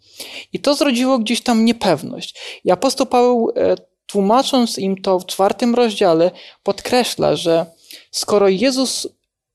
[0.54, 2.40] I to zrodziło gdzieś tam niepewność.
[2.64, 6.32] I apostoł Paweł, e, tłumacząc im to w czwartym rozdziale,
[6.64, 7.66] podkreśla, że
[8.12, 9.08] skoro Jezus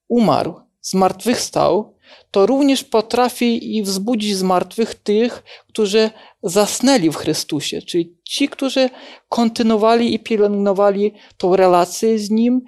[0.09, 1.97] umarł, zmartwychwstał,
[2.31, 6.11] to również potrafi i wzbudzić z martwych tych, którzy
[6.43, 8.91] zasnęli w Chrystusie, czyli ci, którzy
[9.29, 12.63] kontynuowali i pielęgnowali tą relację z Nim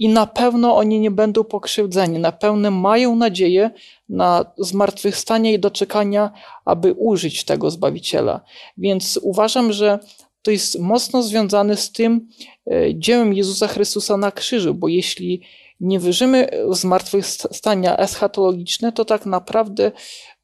[0.00, 3.70] i na pewno oni nie będą pokrzywdzeni, na pewno mają nadzieję
[4.08, 6.32] na zmartwychwstanie i doczekania,
[6.64, 8.40] aby użyć tego Zbawiciela.
[8.76, 9.98] Więc uważam, że
[10.42, 12.28] to jest mocno związane z tym
[12.70, 15.42] e, dziełem Jezusa Chrystusa na krzyżu, bo jeśli
[15.80, 19.92] nie wierzymy w zmartwychwstania eschatologiczne, to tak naprawdę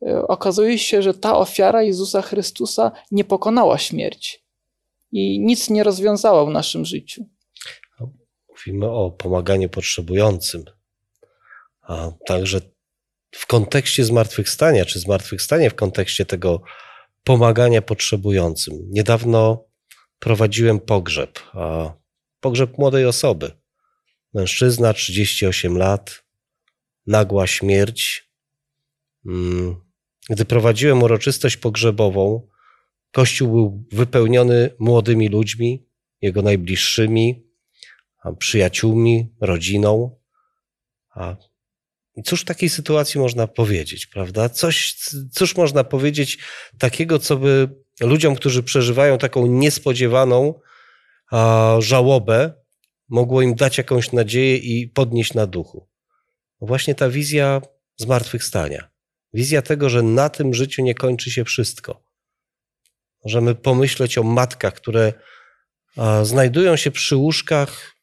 [0.07, 4.39] e, okazuje się, że ta ofiara Jezusa Chrystusa nie pokonała śmierci
[5.13, 7.36] i nic nie rozwiązała w naszym życiu.
[8.57, 10.65] Mówimy o pomaganiu potrzebującym,
[11.83, 12.61] a także
[13.35, 16.63] w kontekście zmartwychwstania, czy zmartwychwstanie w kontekście tego
[17.25, 18.75] pomagania potrzebującym.
[18.91, 19.65] Niedawno
[20.19, 21.93] prowadziłem pogrzeb, a
[22.41, 23.51] pogrzeb młodej osoby.
[24.35, 26.25] Mężczyzna, 38 lat,
[27.07, 28.31] nagła śmierć.
[29.27, 29.77] Mm,
[30.31, 32.49] gdy prowadziłem uroczystość pogrzebową,
[33.13, 35.89] kościół był wypełniony młodymi ludźmi,
[36.21, 37.46] jego najbliższymi,
[38.33, 40.19] przyjaciółmi, rodziną.
[42.17, 44.49] I cóż w takiej sytuacji można powiedzieć, prawda?
[44.49, 44.95] Coś,
[45.33, 46.39] cóż można powiedzieć
[46.79, 47.69] takiego, co by
[48.01, 50.61] ludziom, którzy przeżywają taką niespodziewaną
[51.31, 52.53] a, żałobę,
[53.09, 55.89] mogło im dać jakąś nadzieję i podnieść na duchu.
[56.61, 57.61] No właśnie ta wizja
[57.97, 58.91] zmartwychwstania.
[59.33, 62.05] Wizja tego, że na tym życiu nie kończy się wszystko.
[63.25, 65.13] Możemy pomyśleć o matkach, które
[65.97, 67.96] a, znajdują się przy łóżkach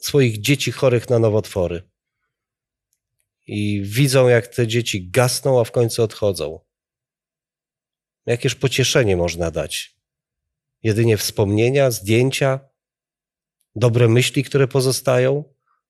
[0.00, 1.90] swoich dzieci chorych na nowotwory.
[3.46, 6.60] I widzą, jak te dzieci gasną, a w końcu odchodzą.
[8.26, 9.96] Jakież pocieszenie można dać?
[10.82, 12.60] Jedynie wspomnienia, zdjęcia,
[13.74, 15.44] dobre myśli, które pozostają?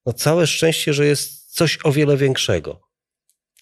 [0.06, 2.90] No całe szczęście, że jest coś o wiele większego.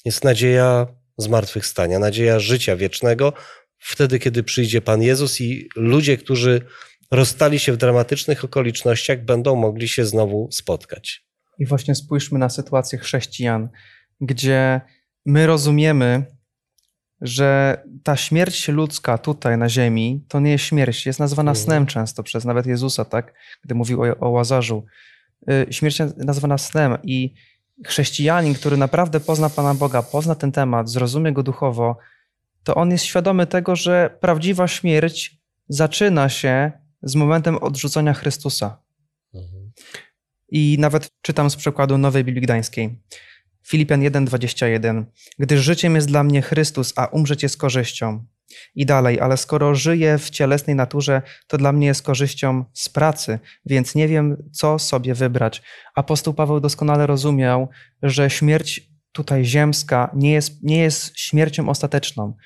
[0.05, 3.33] Jest nadzieja zmartwychwstania, nadzieja życia wiecznego,
[3.79, 6.67] wtedy, kiedy przyjdzie Pan Jezus i ludzie, którzy
[7.11, 11.25] rozstali się w dramatycznych okolicznościach, będą mogli się znowu spotkać.
[11.59, 13.69] I właśnie spójrzmy na sytuację chrześcijan,
[14.21, 14.81] gdzie
[15.27, 16.25] my rozumiemy,
[17.21, 21.65] że ta śmierć ludzka tutaj na ziemi to nie jest śmierć, jest nazywana Mhm.
[21.65, 23.35] snem często przez nawet Jezusa, tak?
[23.65, 24.85] Gdy mówił o, o Łazarzu.
[25.51, 27.35] Y, Śmierć nazywana snem i
[27.87, 31.97] chrześcijanin, który naprawdę pozna Pana Boga, pozna ten temat, zrozumie go duchowo,
[32.65, 38.83] to on jest świadomy tego, że prawdziwa śmierć zaczyna się z momentem odrzucenia Chrystusa.
[40.51, 43.03] I nawet czytam z przykładu Nowej Biblii Gdańskiej.
[43.67, 45.05] Filipian 1:21.
[45.39, 48.25] Gdyż życiem jest dla mnie Chrystus, a umrzeć jest korzyścią.
[48.75, 53.39] I dalej, ale skoro żyję w cielesnej naturze, to dla mnie jest korzyścią z pracy,
[53.67, 55.63] więc nie wiem, co sobie wybrać.
[55.95, 57.69] Apostoł Paweł doskonale rozumiał,
[58.03, 62.37] że śmierć tutaj ziemska nie jest, nie jest śmiercią ostateczną.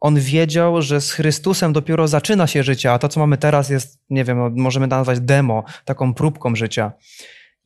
[0.00, 4.00] On wiedział, że z Chrystusem dopiero zaczyna się życie, a to, co mamy teraz, jest,
[4.10, 6.92] nie wiem, no, możemy nazwać demo, taką próbką życia.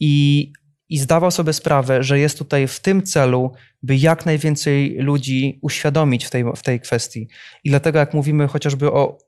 [0.01, 0.53] I,
[0.88, 6.25] I zdawał sobie sprawę, że jest tutaj w tym celu, by jak najwięcej ludzi uświadomić
[6.25, 7.29] w tej, w tej kwestii.
[7.64, 9.18] I dlatego, jak mówimy chociażby o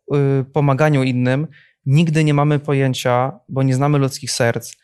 [0.40, 1.46] y, pomaganiu innym,
[1.86, 4.76] nigdy nie mamy pojęcia, bo nie znamy ludzkich serc,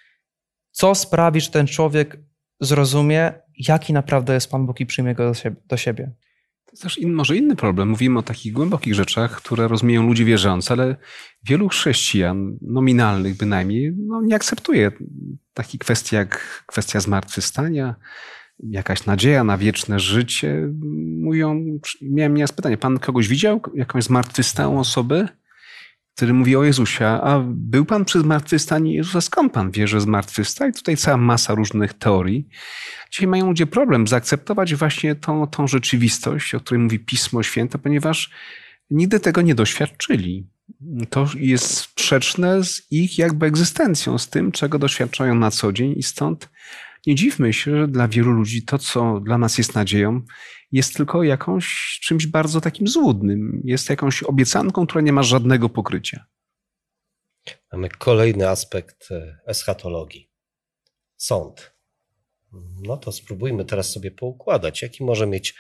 [0.71, 2.19] co sprawi, że ten człowiek
[2.61, 3.33] zrozumie,
[3.69, 5.57] jaki naprawdę jest Pan Bóg i przyjmie go do siebie.
[5.69, 6.11] Do siebie.
[6.73, 7.89] Jest też in, może inny problem.
[7.89, 10.97] Mówimy o takich głębokich rzeczach, które rozumieją ludzie wierzący, ale
[11.45, 14.93] wielu chrześcijan, nominalnych bynajmniej, no nie akceptuje
[15.55, 17.95] takich kwestii jak kwestia zmartwychwstania,
[18.59, 20.69] jakaś nadzieja na wieczne życie.
[21.21, 21.65] Mówią,
[22.03, 25.29] miałem nieraz pytanie, pan kogoś widział, jakąś zmartwychwstałą osobę?
[26.21, 30.69] Który mówi o Jezusie, a był pan przy zmartwychwstaniu Jezusa, skąd pan wie, że zmartwychwstał?
[30.69, 32.49] I tutaj cała masa różnych teorii.
[33.11, 38.31] Dzisiaj mają ludzie problem zaakceptować właśnie tą, tą rzeczywistość, o której mówi Pismo Święte, ponieważ
[38.91, 40.47] nigdy tego nie doświadczyli.
[41.11, 46.03] To jest sprzeczne z ich jakby egzystencją, z tym, czego doświadczają na co dzień i
[46.03, 46.49] stąd
[47.07, 50.23] nie dziwmy się, że dla wielu ludzi to, co dla nas jest nadzieją,
[50.73, 53.63] jest tylko jakąś czymś bardzo takim złudnym.
[53.65, 56.27] Jest jakąś obiecanką, która nie ma żadnego pokrycia.
[57.73, 60.31] Mamy kolejny aspekt e, eschatologii.
[61.17, 61.75] Sąd.
[62.83, 65.55] No to spróbujmy teraz sobie poukładać, jaki może mieć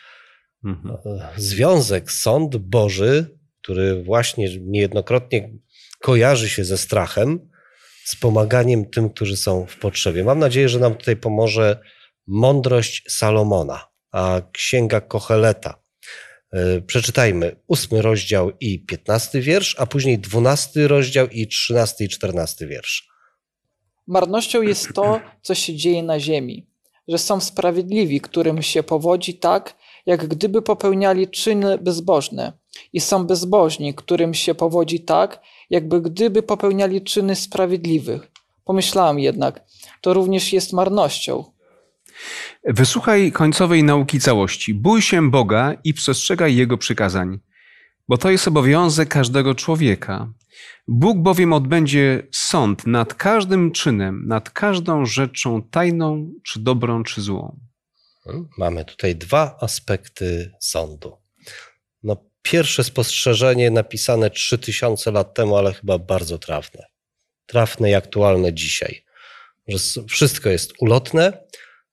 [0.64, 0.96] Mhm.
[1.20, 5.50] e, związek sąd Boży, który właśnie niejednokrotnie
[6.00, 7.49] kojarzy się ze strachem,
[8.10, 10.24] z pomaganiem tym, którzy są w potrzebie.
[10.24, 11.80] Mam nadzieję, że nam tutaj pomoże
[12.26, 15.82] mądrość Salomona, a księga Kocheleta.
[16.52, 22.66] E, Przeczytajmy ósmy rozdział i piętnasty wiersz, a później dwunasty rozdział i trzynasty i czternasty
[22.66, 23.08] wiersz.
[24.06, 26.66] Marnością jest to, co się dzieje na ziemi,
[27.08, 32.52] że są sprawiedliwi, którym się powodzi tak, jak gdyby popełniali czyny bezbożne,
[32.92, 38.30] i są bezbożni, którym się powodzi tak, jakby gdyby popełniali czyny sprawiedliwych.
[38.64, 39.64] Pomyślałem jednak,
[40.00, 41.44] to również jest marnością.
[42.64, 44.74] Wysłuchaj końcowej nauki całości.
[44.74, 47.38] Bój się Boga i przestrzegaj Jego przykazań,
[48.08, 50.32] bo to jest obowiązek każdego człowieka.
[50.88, 57.60] Bóg bowiem odbędzie sąd nad każdym czynem, nad każdą rzeczą tajną, czy dobrą, czy złą.
[58.58, 61.16] Mamy tutaj dwa aspekty sądu.
[62.02, 66.86] No, pierwsze spostrzeżenie napisane 3000 lat temu, ale chyba bardzo trafne.
[67.46, 69.04] Trafne i aktualne dzisiaj.
[69.68, 71.44] Że wszystko jest ulotne,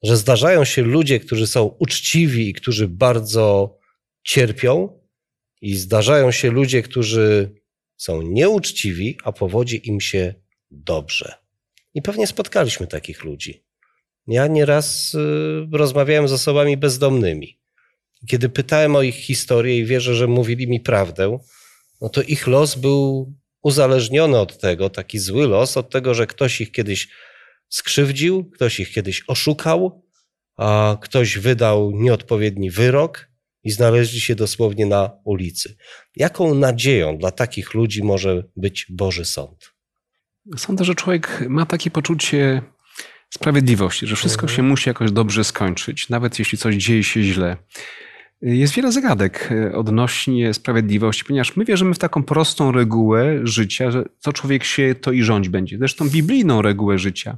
[0.03, 3.77] że zdarzają się ludzie, którzy są uczciwi i którzy bardzo
[4.23, 4.97] cierpią,
[5.61, 7.51] i zdarzają się ludzie, którzy
[7.97, 10.33] są nieuczciwi, a powodzi im się
[10.71, 11.33] dobrze.
[11.93, 13.63] I pewnie spotkaliśmy takich ludzi.
[14.27, 17.59] Ja nieraz y, rozmawiałem z osobami bezdomnymi.
[18.27, 21.39] Kiedy pytałem o ich historię i wierzę, że mówili mi prawdę,
[22.01, 26.61] no to ich los był uzależniony od tego, taki zły los, od tego, że ktoś
[26.61, 27.07] ich kiedyś
[27.69, 30.03] skrzywdził, ktoś ich kiedyś oszukał,
[30.57, 33.27] a ktoś wydał nieodpowiedni wyrok
[33.63, 35.75] i znaleźli się dosłownie na ulicy.
[36.15, 39.73] Jaką nadzieją dla takich ludzi może być Boży Sąd?
[40.57, 42.61] Sądzę, że człowiek ma takie poczucie
[43.29, 47.57] sprawiedliwości, że wszystko się musi jakoś dobrze skończyć, nawet jeśli coś dzieje się źle.
[48.41, 54.05] Jest wiele zagadek e, odnośnie sprawiedliwości, ponieważ my wierzymy w taką prostą regułę życia, że
[54.19, 55.77] co człowiek się, to i rządź będzie.
[55.77, 57.37] Zresztą biblijną regułę życia.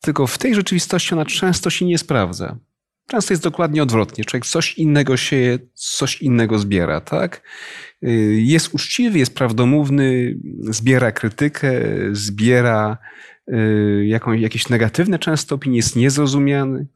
[0.00, 2.58] Tylko w tej rzeczywistości ona często się nie sprawdza.
[3.06, 4.24] Często jest dokładnie odwrotnie.
[4.24, 7.42] Człowiek coś innego sieje, coś innego zbiera, tak?
[8.02, 11.72] Y, Jest uczciwy, jest prawdomówny, zbiera krytykę,
[12.12, 12.98] zbiera
[13.52, 16.86] y, jaką, jakieś negatywne często opinie, jest niezrozumiany.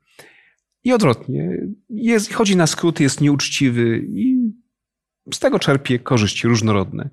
[0.84, 1.58] I odwrotnie.
[1.88, 4.52] Jest, chodzi na skróty, jest nieuczciwy i
[5.34, 7.10] z tego czerpie korzyści różnorodne.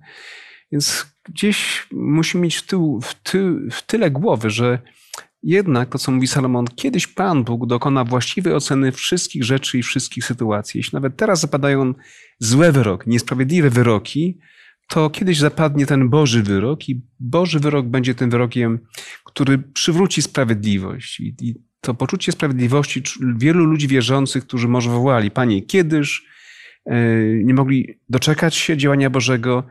[0.71, 4.79] Więc gdzieś musimy mieć w, tył, w, ty, w tyle głowy, że
[5.43, 10.25] jednak to, co mówi Salomon, kiedyś Pan Bóg dokona właściwej oceny wszystkich rzeczy i wszystkich
[10.25, 10.77] sytuacji.
[10.77, 11.93] Jeśli nawet teraz zapadają
[12.39, 14.39] złe wyroki, niesprawiedliwe wyroki,
[14.87, 18.79] to kiedyś zapadnie ten Boży wyrok i Boży wyrok będzie tym wyrokiem,
[19.25, 21.19] który przywróci sprawiedliwość.
[21.19, 23.03] I, i to poczucie sprawiedliwości
[23.37, 26.25] wielu ludzi wierzących, którzy może wołali, Panie, kiedyż
[26.85, 26.95] e,
[27.43, 29.63] nie mogli doczekać się działania Bożego,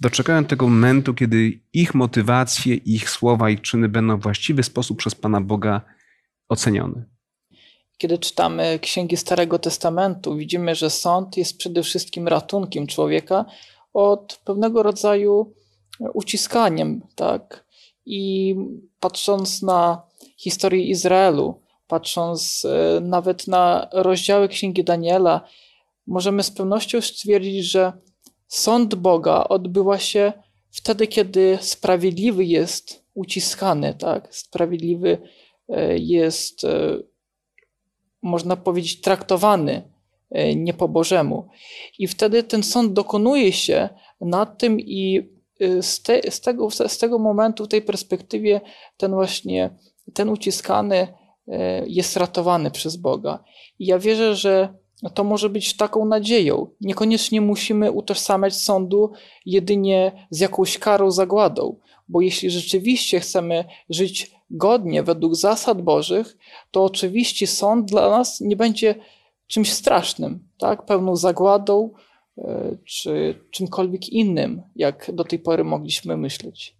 [0.00, 5.14] doczekają tego momentu, kiedy ich motywacje, ich słowa, ich czyny będą w właściwy sposób przez
[5.14, 5.80] Pana Boga
[6.48, 7.04] ocenione.
[7.98, 13.44] Kiedy czytamy księgi Starego Testamentu, widzimy, że sąd jest przede wszystkim ratunkiem człowieka
[13.92, 15.54] od pewnego rodzaju
[16.14, 17.64] uciskaniem, tak?
[18.06, 18.54] I
[19.00, 20.02] patrząc na
[20.44, 25.48] historię Izraelu, patrząc e, nawet na rozdziały księgi Daniela,
[26.06, 27.92] możemy z pewnością stwierdzić, że
[28.48, 30.32] Sąd Boga odbywa się
[30.70, 34.34] wtedy, kiedy sprawiedliwy jest uciskany, tak?
[34.34, 35.18] Sprawiedliwy
[35.68, 36.98] e, jest, e,
[38.22, 39.94] można powiedzieć, traktowany
[40.56, 41.48] nie po Bożemu.
[41.98, 43.88] I wtedy ten sąd dokonuje się
[44.20, 45.30] nad tym i
[45.80, 48.60] z, te, z, tego, z tego momentu, w tej perspektywie,
[48.96, 49.70] ten właśnie,
[50.12, 51.08] ten uciskany
[51.86, 53.44] jest ratowany przez Boga.
[53.78, 54.74] I ja wierzę, że
[55.14, 56.66] to może być taką nadzieją.
[56.80, 59.12] Niekoniecznie musimy utożsamiać sądu
[59.46, 61.76] jedynie z jakąś karą, zagładą,
[62.08, 66.36] bo jeśli rzeczywiście chcemy żyć godnie według zasad Bożych,
[66.70, 68.94] to oczywiście sąd dla nas nie będzie
[69.46, 70.84] czymś strasznym, tak?
[70.84, 71.90] pełną zagładą
[72.38, 76.76] e, czy czymkolwiek innym, jak do tej pory mogliśmy myśleć.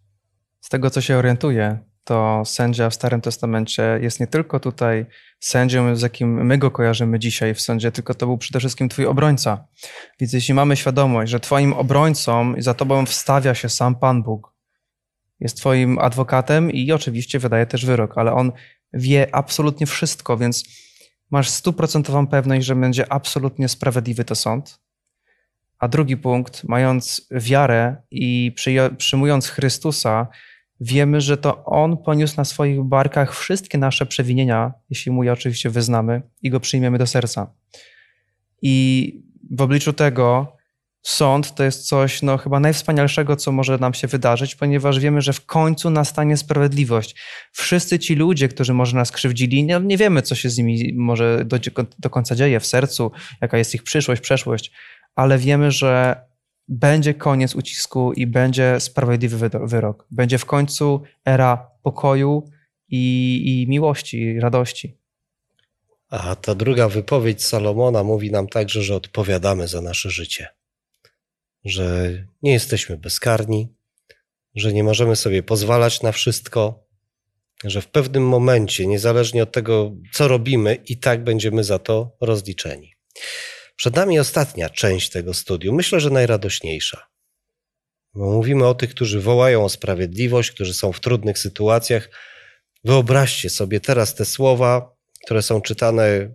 [0.60, 5.06] Z tego, co się orientuję, to sędzia w Starym Testamencie jest nie tylko tutaj
[5.40, 9.06] sędzią, z jakim my go kojarzymy dzisiaj w sądzie, tylko to był przede wszystkim twój
[9.06, 9.66] obrońca.
[10.20, 14.54] Więc jeśli mamy świadomość, że twoim obrońcą i za tobą wstawia się sam Pan Bóg,
[15.40, 18.52] jest twoim adwokatem i oczywiście wydaje też wyrok, ale on
[18.92, 20.64] wie absolutnie wszystko, więc
[21.30, 24.80] masz stuprocentową pewność, że będzie absolutnie sprawiedliwy to sąd.
[25.78, 28.54] A drugi punkt, mając wiarę i
[28.98, 30.26] przyjmując Chrystusa,
[30.80, 35.70] wiemy, że to On poniósł na swoich barkach wszystkie nasze przewinienia, jeśli Mu je oczywiście
[35.70, 37.52] wyznamy i Go przyjmiemy do serca.
[38.62, 39.12] I
[39.50, 40.56] w obliczu tego
[41.02, 45.32] sąd to jest coś no, chyba najwspanialszego, co może nam się wydarzyć, ponieważ wiemy, że
[45.32, 47.16] w końcu nastanie sprawiedliwość.
[47.52, 51.44] Wszyscy ci ludzie, którzy może nas krzywdzili, nie, nie wiemy, co się z nimi może
[51.44, 51.58] do,
[51.98, 54.72] do końca dzieje w sercu, jaka jest ich przyszłość, przeszłość,
[55.14, 56.16] ale wiemy, że
[56.68, 60.06] będzie koniec ucisku i będzie sprawiedliwy wyrok.
[60.10, 62.50] Będzie w końcu era pokoju
[62.88, 64.98] i, i miłości, i radości.
[66.10, 70.48] A ta druga wypowiedź Salomona mówi nam także, że odpowiadamy za nasze życie.
[71.64, 73.68] Że nie jesteśmy bezkarni,
[74.54, 76.84] że nie możemy sobie pozwalać na wszystko,
[77.64, 82.94] że w pewnym momencie, niezależnie od tego, co robimy, i tak będziemy za to rozliczeni.
[83.76, 87.08] Przed nami ostatnia część tego studium, myślę, że najradośniejsza.
[88.14, 92.08] Bo mówimy o tych, którzy wołają o sprawiedliwość, którzy są w trudnych sytuacjach.
[92.84, 96.34] Wyobraźcie sobie teraz te słowa, które są czytane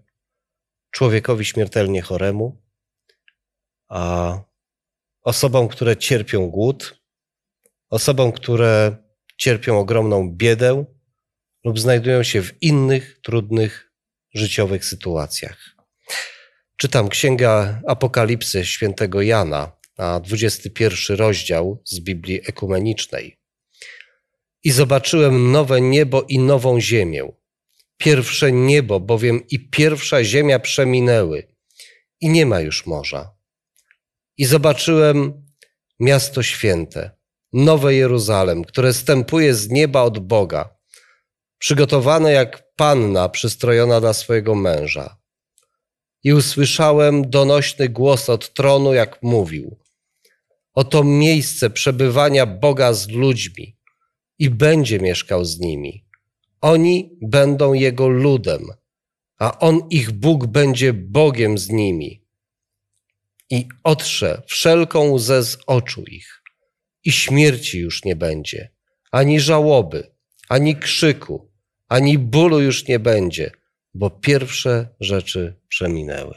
[0.91, 2.61] człowiekowi śmiertelnie choremu,
[3.89, 4.33] a
[5.21, 7.01] osobom, które cierpią głód,
[7.89, 8.97] osobom, które
[9.37, 10.85] cierpią ogromną biedę
[11.63, 13.91] lub znajdują się w innych trudnych
[14.33, 15.75] życiowych sytuacjach.
[16.81, 23.39] Czytam Księgę Apokalipsy świętego Jana, a 21 rozdział z Biblii Ekumenicznej.
[24.63, 27.31] I zobaczyłem nowe niebo i nową ziemię.
[27.97, 31.47] Pierwsze niebo, bowiem i pierwsza ziemia przeminęły,
[32.21, 33.31] i nie ma już morza.
[34.37, 35.45] I zobaczyłem
[35.99, 37.11] miasto święte,
[37.53, 40.75] nowe Jeruzalem, które stępuje z nieba od Boga,
[41.57, 45.18] przygotowane jak panna przystrojona dla swojego męża
[46.23, 49.79] i usłyszałem donośny głos od tronu, jak mówił:
[50.73, 53.77] Oto miejsce przebywania Boga z ludźmi
[54.39, 56.05] i będzie mieszkał z nimi.
[56.61, 58.67] Oni będą Jego ludem,
[59.37, 62.25] a On ich Bóg będzie Bogiem z nimi.
[63.49, 66.43] I otrze wszelką łzę z oczu ich,
[67.03, 68.71] i śmierci już nie będzie,
[69.11, 70.11] ani żałoby,
[70.49, 71.51] ani krzyku,
[71.87, 73.51] ani bólu już nie będzie
[73.99, 76.35] bo pierwsze rzeczy przeminęły.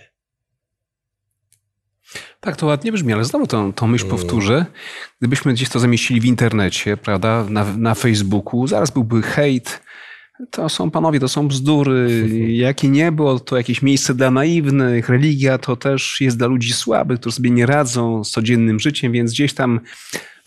[2.41, 4.17] Tak, to ładnie brzmi, ale znowu tą, tą myśl mm.
[4.17, 4.67] powtórzę.
[5.19, 9.83] Gdybyśmy gdzieś to zamieścili w internecie, prawda, na, na Facebooku, zaraz byłby hejt,
[10.51, 12.29] To są panowie, to są bzdury.
[12.67, 15.09] Jakie nie było, to jakieś miejsce dla naiwnych.
[15.09, 19.33] Religia to też jest dla ludzi słabych, którzy sobie nie radzą z codziennym życiem, więc
[19.33, 19.81] gdzieś tam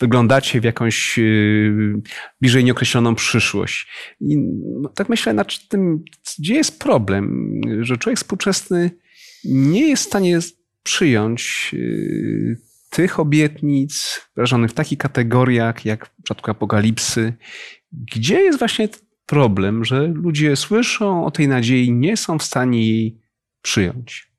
[0.00, 2.02] wyglądacie w jakąś yy,
[2.40, 3.88] bliżej nieokreśloną przyszłość.
[4.20, 4.38] I
[4.80, 6.04] no, tak myślę nad tym,
[6.38, 8.90] gdzie jest problem, że człowiek współczesny
[9.44, 10.38] nie jest w stanie
[10.82, 12.56] przyjąć yy,
[12.90, 17.32] tych obietnic wyrażonych w takich kategoriach jak w przypadku apokalipsy,
[17.92, 18.88] gdzie jest właśnie
[19.26, 23.20] problem, że ludzie słyszą o tej nadziei, nie są w stanie jej
[23.62, 24.32] przyjąć.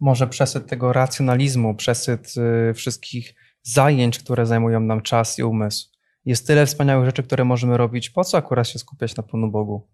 [0.00, 2.34] Może przesyt tego racjonalizmu, przesyt
[2.70, 5.88] y, wszystkich zajęć, które zajmują nam czas i umysł.
[6.24, 8.10] Jest tyle wspaniałych rzeczy, które możemy robić.
[8.10, 9.88] Po co akurat się skupiać na Panu Bogu?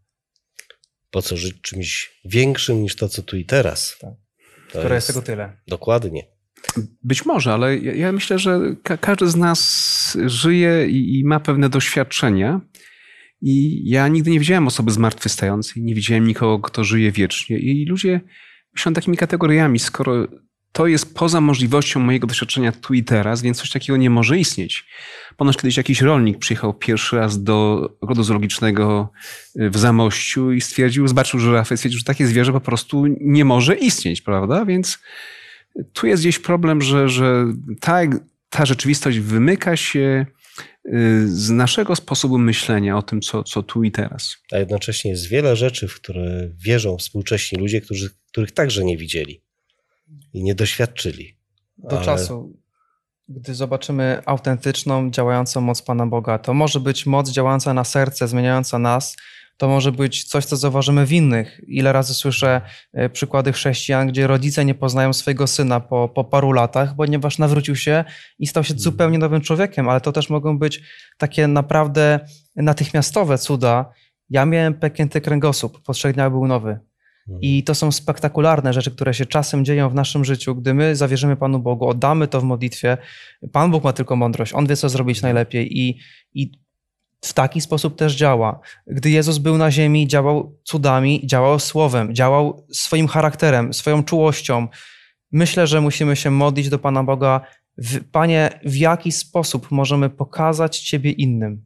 [1.11, 3.97] Po co żyć czymś większym niż to, co tu i teraz?
[4.01, 4.15] Tak.
[4.73, 5.57] To Które jest tego tyle.
[5.67, 6.27] Dokładnie.
[7.03, 11.41] Być może, ale ja, ja myślę, że ka każdy z nas żyje i, i, ma
[11.41, 12.61] pewne doświadczenia.
[13.41, 17.59] I ja nigdy nie widziałem osoby zmartwychwstającej, nie widziałem nikogo, kto żyje wiecznie.
[17.59, 18.21] I ludzie
[18.75, 20.29] myślą takimi kategoriami, skoro
[20.75, 24.85] to jest poza możliwością mojego doświadczenia tu i teraz, więc coś takiego nie może istnieć.
[25.37, 29.13] Ponoć kiedyś jakiś rolnik przyjechał pierwszy raz do ogrodu zoologicznego
[29.61, 33.45] y, w Zamościu i stwierdził, zobaczył żyrafę i stwierdził, że takie zwierzę po prostu nie
[33.45, 34.65] może istnieć, prawda?
[34.65, 34.99] Więc
[35.93, 37.45] tu jest gdzieś problem, że, że
[37.81, 38.01] ta,
[38.51, 40.27] ta rzeczywistość wymyka się
[40.87, 44.37] y, z naszego sposobu myślenia o tym, co, co tu i teraz.
[44.53, 49.44] A jednocześnie jest wiele rzeczy, w które wierzą współcześni ludzie, którzy, których także nie widzieli
[50.35, 51.37] i nie doświadczyli.
[51.79, 52.05] Do Ale...
[52.05, 52.53] czasu,
[53.29, 58.79] gdy zobaczymy autentyczną, działającą moc Pana Boga, to może być moc działająca na serce, zmieniająca
[58.79, 59.17] nas,
[59.57, 61.61] to może być coś, co zauważymy w innych.
[61.67, 62.61] Ile razy słyszę
[62.93, 67.77] e, przykłady chrześcijan, gdzie rodzice nie poznają swojego syna po, po paru latach, ponieważ nawrócił
[67.77, 68.05] się
[68.39, 68.83] i stał się mhm.
[68.83, 70.83] zupełnie nowym człowiekiem, ale to też mogą być
[71.19, 72.21] takie naprawdę
[72.57, 73.93] natychmiastowe cuda.
[74.31, 76.79] Ja miałem pęknięty kręgosłup, po trzech dniach był nowy.
[77.29, 77.63] I mhm.
[77.63, 81.59] to są spektakularne rzeczy, które się czasem dzieją w naszym życiu, gdy my zawierzymy Panu
[81.59, 82.99] Bogu, oddamy to w modlitwie.
[83.53, 85.99] Pan Bóg ma tylko mądrość, On wie, co zrobić najlepiej i,
[86.35, 86.53] i
[87.25, 88.61] w taki sposób też działa.
[88.87, 94.69] Gdy Jezus był na ziemi, działał cudami, działał słowem, działał swoim charakterem, swoją czułością.
[95.33, 97.41] Myślę, że musimy się modlić do Pana Boga.
[98.13, 101.65] Panie, w jaki sposób możemy pokazać Ciebie innym?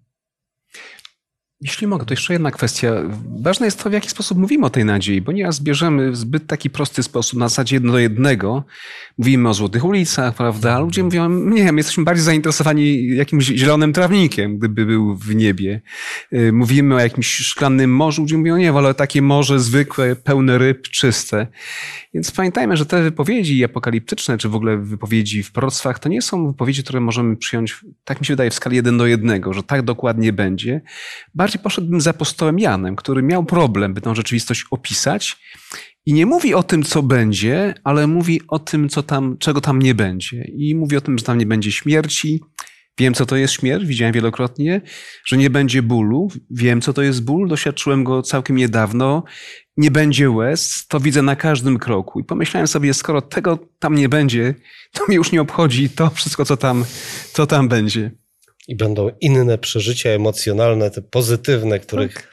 [1.61, 2.93] Jeśli mogę, to jeszcze jedna kwestia.
[3.41, 6.47] Ważne jest to, w jaki sposób mówimy o tej nadziei, bo nieraz bierzemy w zbyt
[6.47, 8.65] taki prosty sposób, na zasadzie jedno do jednego.
[9.19, 10.75] Mówimy o złotych ulicach, prawda?
[10.75, 15.81] A ludzie mówią, nie wiem, jesteśmy bardziej zainteresowani jakimś zielonym trawnikiem, gdyby był w niebie.
[16.33, 20.83] Y, mówimy o jakimś szklanym morzu, ludzie mówią, nie, wolę takie morze zwykłe, pełne ryb,
[20.83, 21.47] czyste.
[22.15, 26.47] Więc pamiętajmy, że te wypowiedzi apokaliptyczne, czy w ogóle wypowiedzi w proroctwach, to nie są
[26.47, 29.83] wypowiedzi, które możemy przyjąć, tak mi się wydaje, w skali jeden do jednego, że tak
[29.83, 30.81] dokładnie będzie.
[31.49, 35.37] Bardziej poszedłbym za apostołem Janem, który miał problem, by tę rzeczywistość opisać
[36.07, 39.79] i nie mówi o tym, co będzie, ale mówi o tym, co tam, czego tam
[39.79, 40.45] nie będzie.
[40.45, 42.41] I mówi o tym, że tam nie będzie śmierci,
[42.99, 44.81] Wiem, co to jest śmierć, widziałem wielokrotnie,
[45.25, 46.29] że nie będzie bólu.
[46.51, 49.25] Wiem, co to jest ból, doświadczyłem go całkiem niedawno.
[49.77, 52.21] Nie będzie łez, to widzę na każdym kroku.
[52.21, 54.55] I pomyślałem sobie, skoro tego tam nie będzie,
[54.93, 56.85] to mnie już nie obchodzi to wszystko, co tam,
[57.33, 58.11] co tam będzie.
[58.69, 62.29] I będą inne przeżycia emocjonalne, te pozytywne, których tak.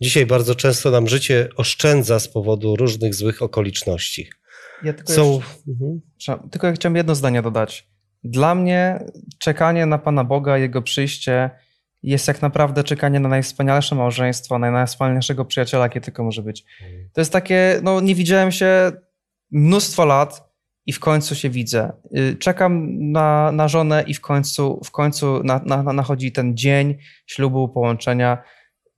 [0.00, 4.30] dzisiaj bardzo często nam życie oszczędza z powodu różnych złych okoliczności.
[4.82, 5.32] Ja tylko, Są...
[5.32, 6.50] jeszcze, mhm.
[6.50, 7.86] tylko ja chciałem jedno zdanie dodać
[8.26, 9.04] dla mnie
[9.38, 11.50] czekanie na Pana Boga, Jego przyjście
[12.02, 16.64] jest jak naprawdę czekanie na najwspanialsze małżeństwo, na najwspanialszego przyjaciela, jakie tylko może być.
[17.12, 18.92] To jest takie, no nie widziałem się
[19.50, 20.45] mnóstwo lat
[20.86, 21.92] i w końcu się widzę.
[22.16, 26.98] Y, czekam na, na żonę i w końcu, w końcu na, na, nachodzi ten dzień
[27.26, 28.42] ślubu, połączenia.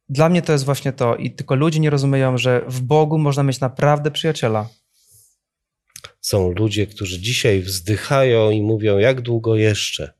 [0.08, 3.42] Dla mnie to jest właśnie to i tylko ludzie nie rozumieją, że w Bogu można
[3.42, 4.68] mieć naprawdę przyjaciela.
[6.20, 10.12] Są ludzie, którzy dzisiaj wzdychają i mówią, jak długo jeszcze.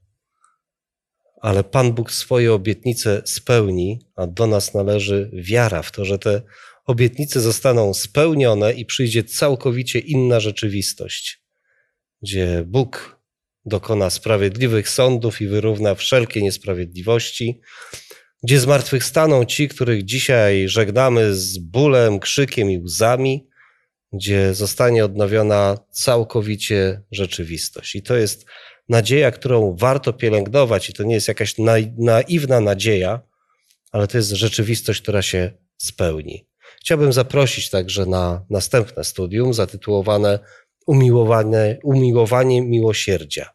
[1.41, 6.43] Ale Pan Bóg swoje obietnice spełni, a do nas należy wiara w to, że te
[6.87, 11.38] obietnice zostaną spełnione i przyjdzie całkowicie inna rzeczywistość,
[12.23, 13.19] gdzie Bóg
[13.65, 17.61] dokona sprawiedliwych sądów i wyrówna wszelkie niesprawiedliwości,
[18.43, 23.49] gdzie zmartwychwstaną ci, których dzisiaj żegnamy z bólem, krzykiem i łzami,
[24.13, 27.95] gdzie zostanie odnowiona całkowicie rzeczywistość.
[27.95, 28.47] I to jest
[28.89, 31.55] nadzieja, którą warto pielęgnować, i to nie jest jakaś
[31.99, 33.21] naiwna nadzieja,
[33.93, 36.49] ale to jest rzeczywistość, która się spełni.
[36.81, 40.39] Chciałbym zaprosić także na następne studium zatytułowane
[40.89, 43.51] Umiłowanie, Umiłowanie Miłosierdzia.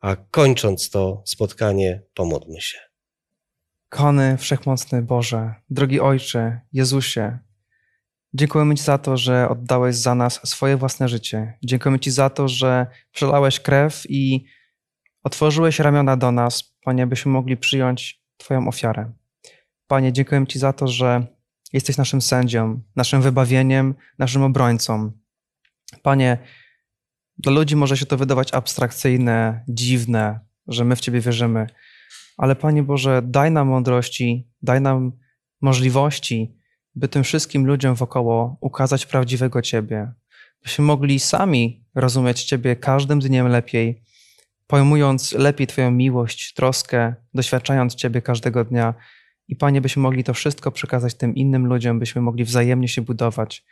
[0.00, 2.78] A kończąc to spotkanie, pomódlmy się.
[3.88, 7.38] Kochany, wszechmocny Boże, drogi Ojcze, Jezusie,
[8.34, 11.58] dziękujemy Ci za to, że oddałeś za nas swoje własne życie.
[11.64, 14.44] Dziękujemy Ci za to, że przelałeś krew i
[15.22, 19.12] otworzyłeś ramiona do nas, Panie, byśmy mogli przyjąć Twoją ofiarę.
[19.86, 21.26] Panie, dziękujemy Ci za to, że
[21.72, 25.12] jesteś naszym sędzią, naszym wybawieniem, naszym obrońcą.
[26.02, 26.38] Panie,
[27.38, 31.66] dla ludzi może się to wydawać abstrakcyjne, dziwne, że my w Ciebie wierzymy,
[32.36, 35.12] ale Panie Boże, daj nam mądrości, daj nam
[35.60, 36.56] możliwości,
[36.94, 40.12] by tym wszystkim ludziom wokoło ukazać prawdziwego Ciebie,
[40.62, 44.02] byśmy mogli sami rozumieć Ciebie każdym dniem lepiej,
[44.66, 48.94] pojmując lepiej Twoją miłość, troskę, doświadczając Ciebie każdego dnia.
[49.48, 53.64] I Panie, byśmy mogli to wszystko przekazać tym innym ludziom, byśmy mogli wzajemnie się budować.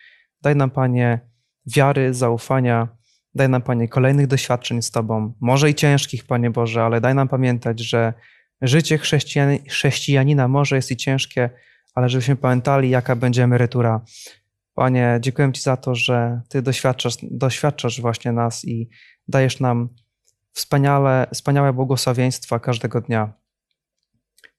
[0.43, 1.21] Daj nam, Panie,
[1.67, 2.89] wiary, zaufania,
[3.35, 7.28] daj nam, Panie, kolejnych doświadczeń z Tobą, może i ciężkich, Panie Boże, ale daj nam
[7.28, 8.12] pamiętać, że
[8.62, 11.51] życie chrześcijan- chrześcijanina może jest i ciężkie,
[11.95, 14.01] ale żebyśmy pamiętali, jaka będzie emerytura.
[14.74, 18.89] Panie, dziękuję Ci za to, że Ty doświadczasz, doświadczasz właśnie nas i
[19.28, 19.89] dajesz nam
[20.53, 23.33] wspaniale, wspaniałe błogosławieństwa każdego dnia.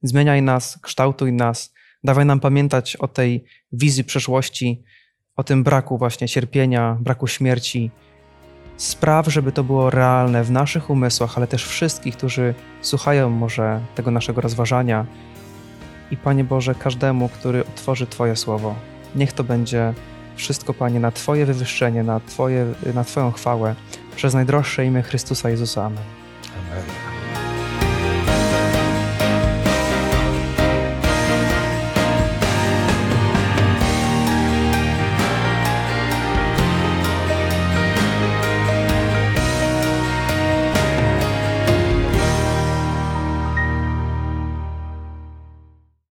[0.04, 4.84] Zmieniaj nas, kształtuj nas, dawaj nam pamiętać o tej wizji przeszłości,
[5.36, 7.92] o tym braku właśnie cierpienia, braku śmierci.
[8.78, 14.12] Spraw, żeby to było realne w naszych umysłach, ale też wszystkich, którzy słuchają może tego
[14.12, 15.06] naszego rozważania.
[16.12, 18.76] I Panie Boże, każdemu, który otworzy Twoje słowo,
[19.16, 19.94] niech to będzie
[20.36, 23.76] wszystko, Panie, na Twoje wywyższenie, na, Twoje, na Twoją chwałę,
[24.16, 25.86] przez najdroższe imię Chrystusa Jezusa.
[25.86, 26.04] Amen.
[26.72, 27.13] Amen.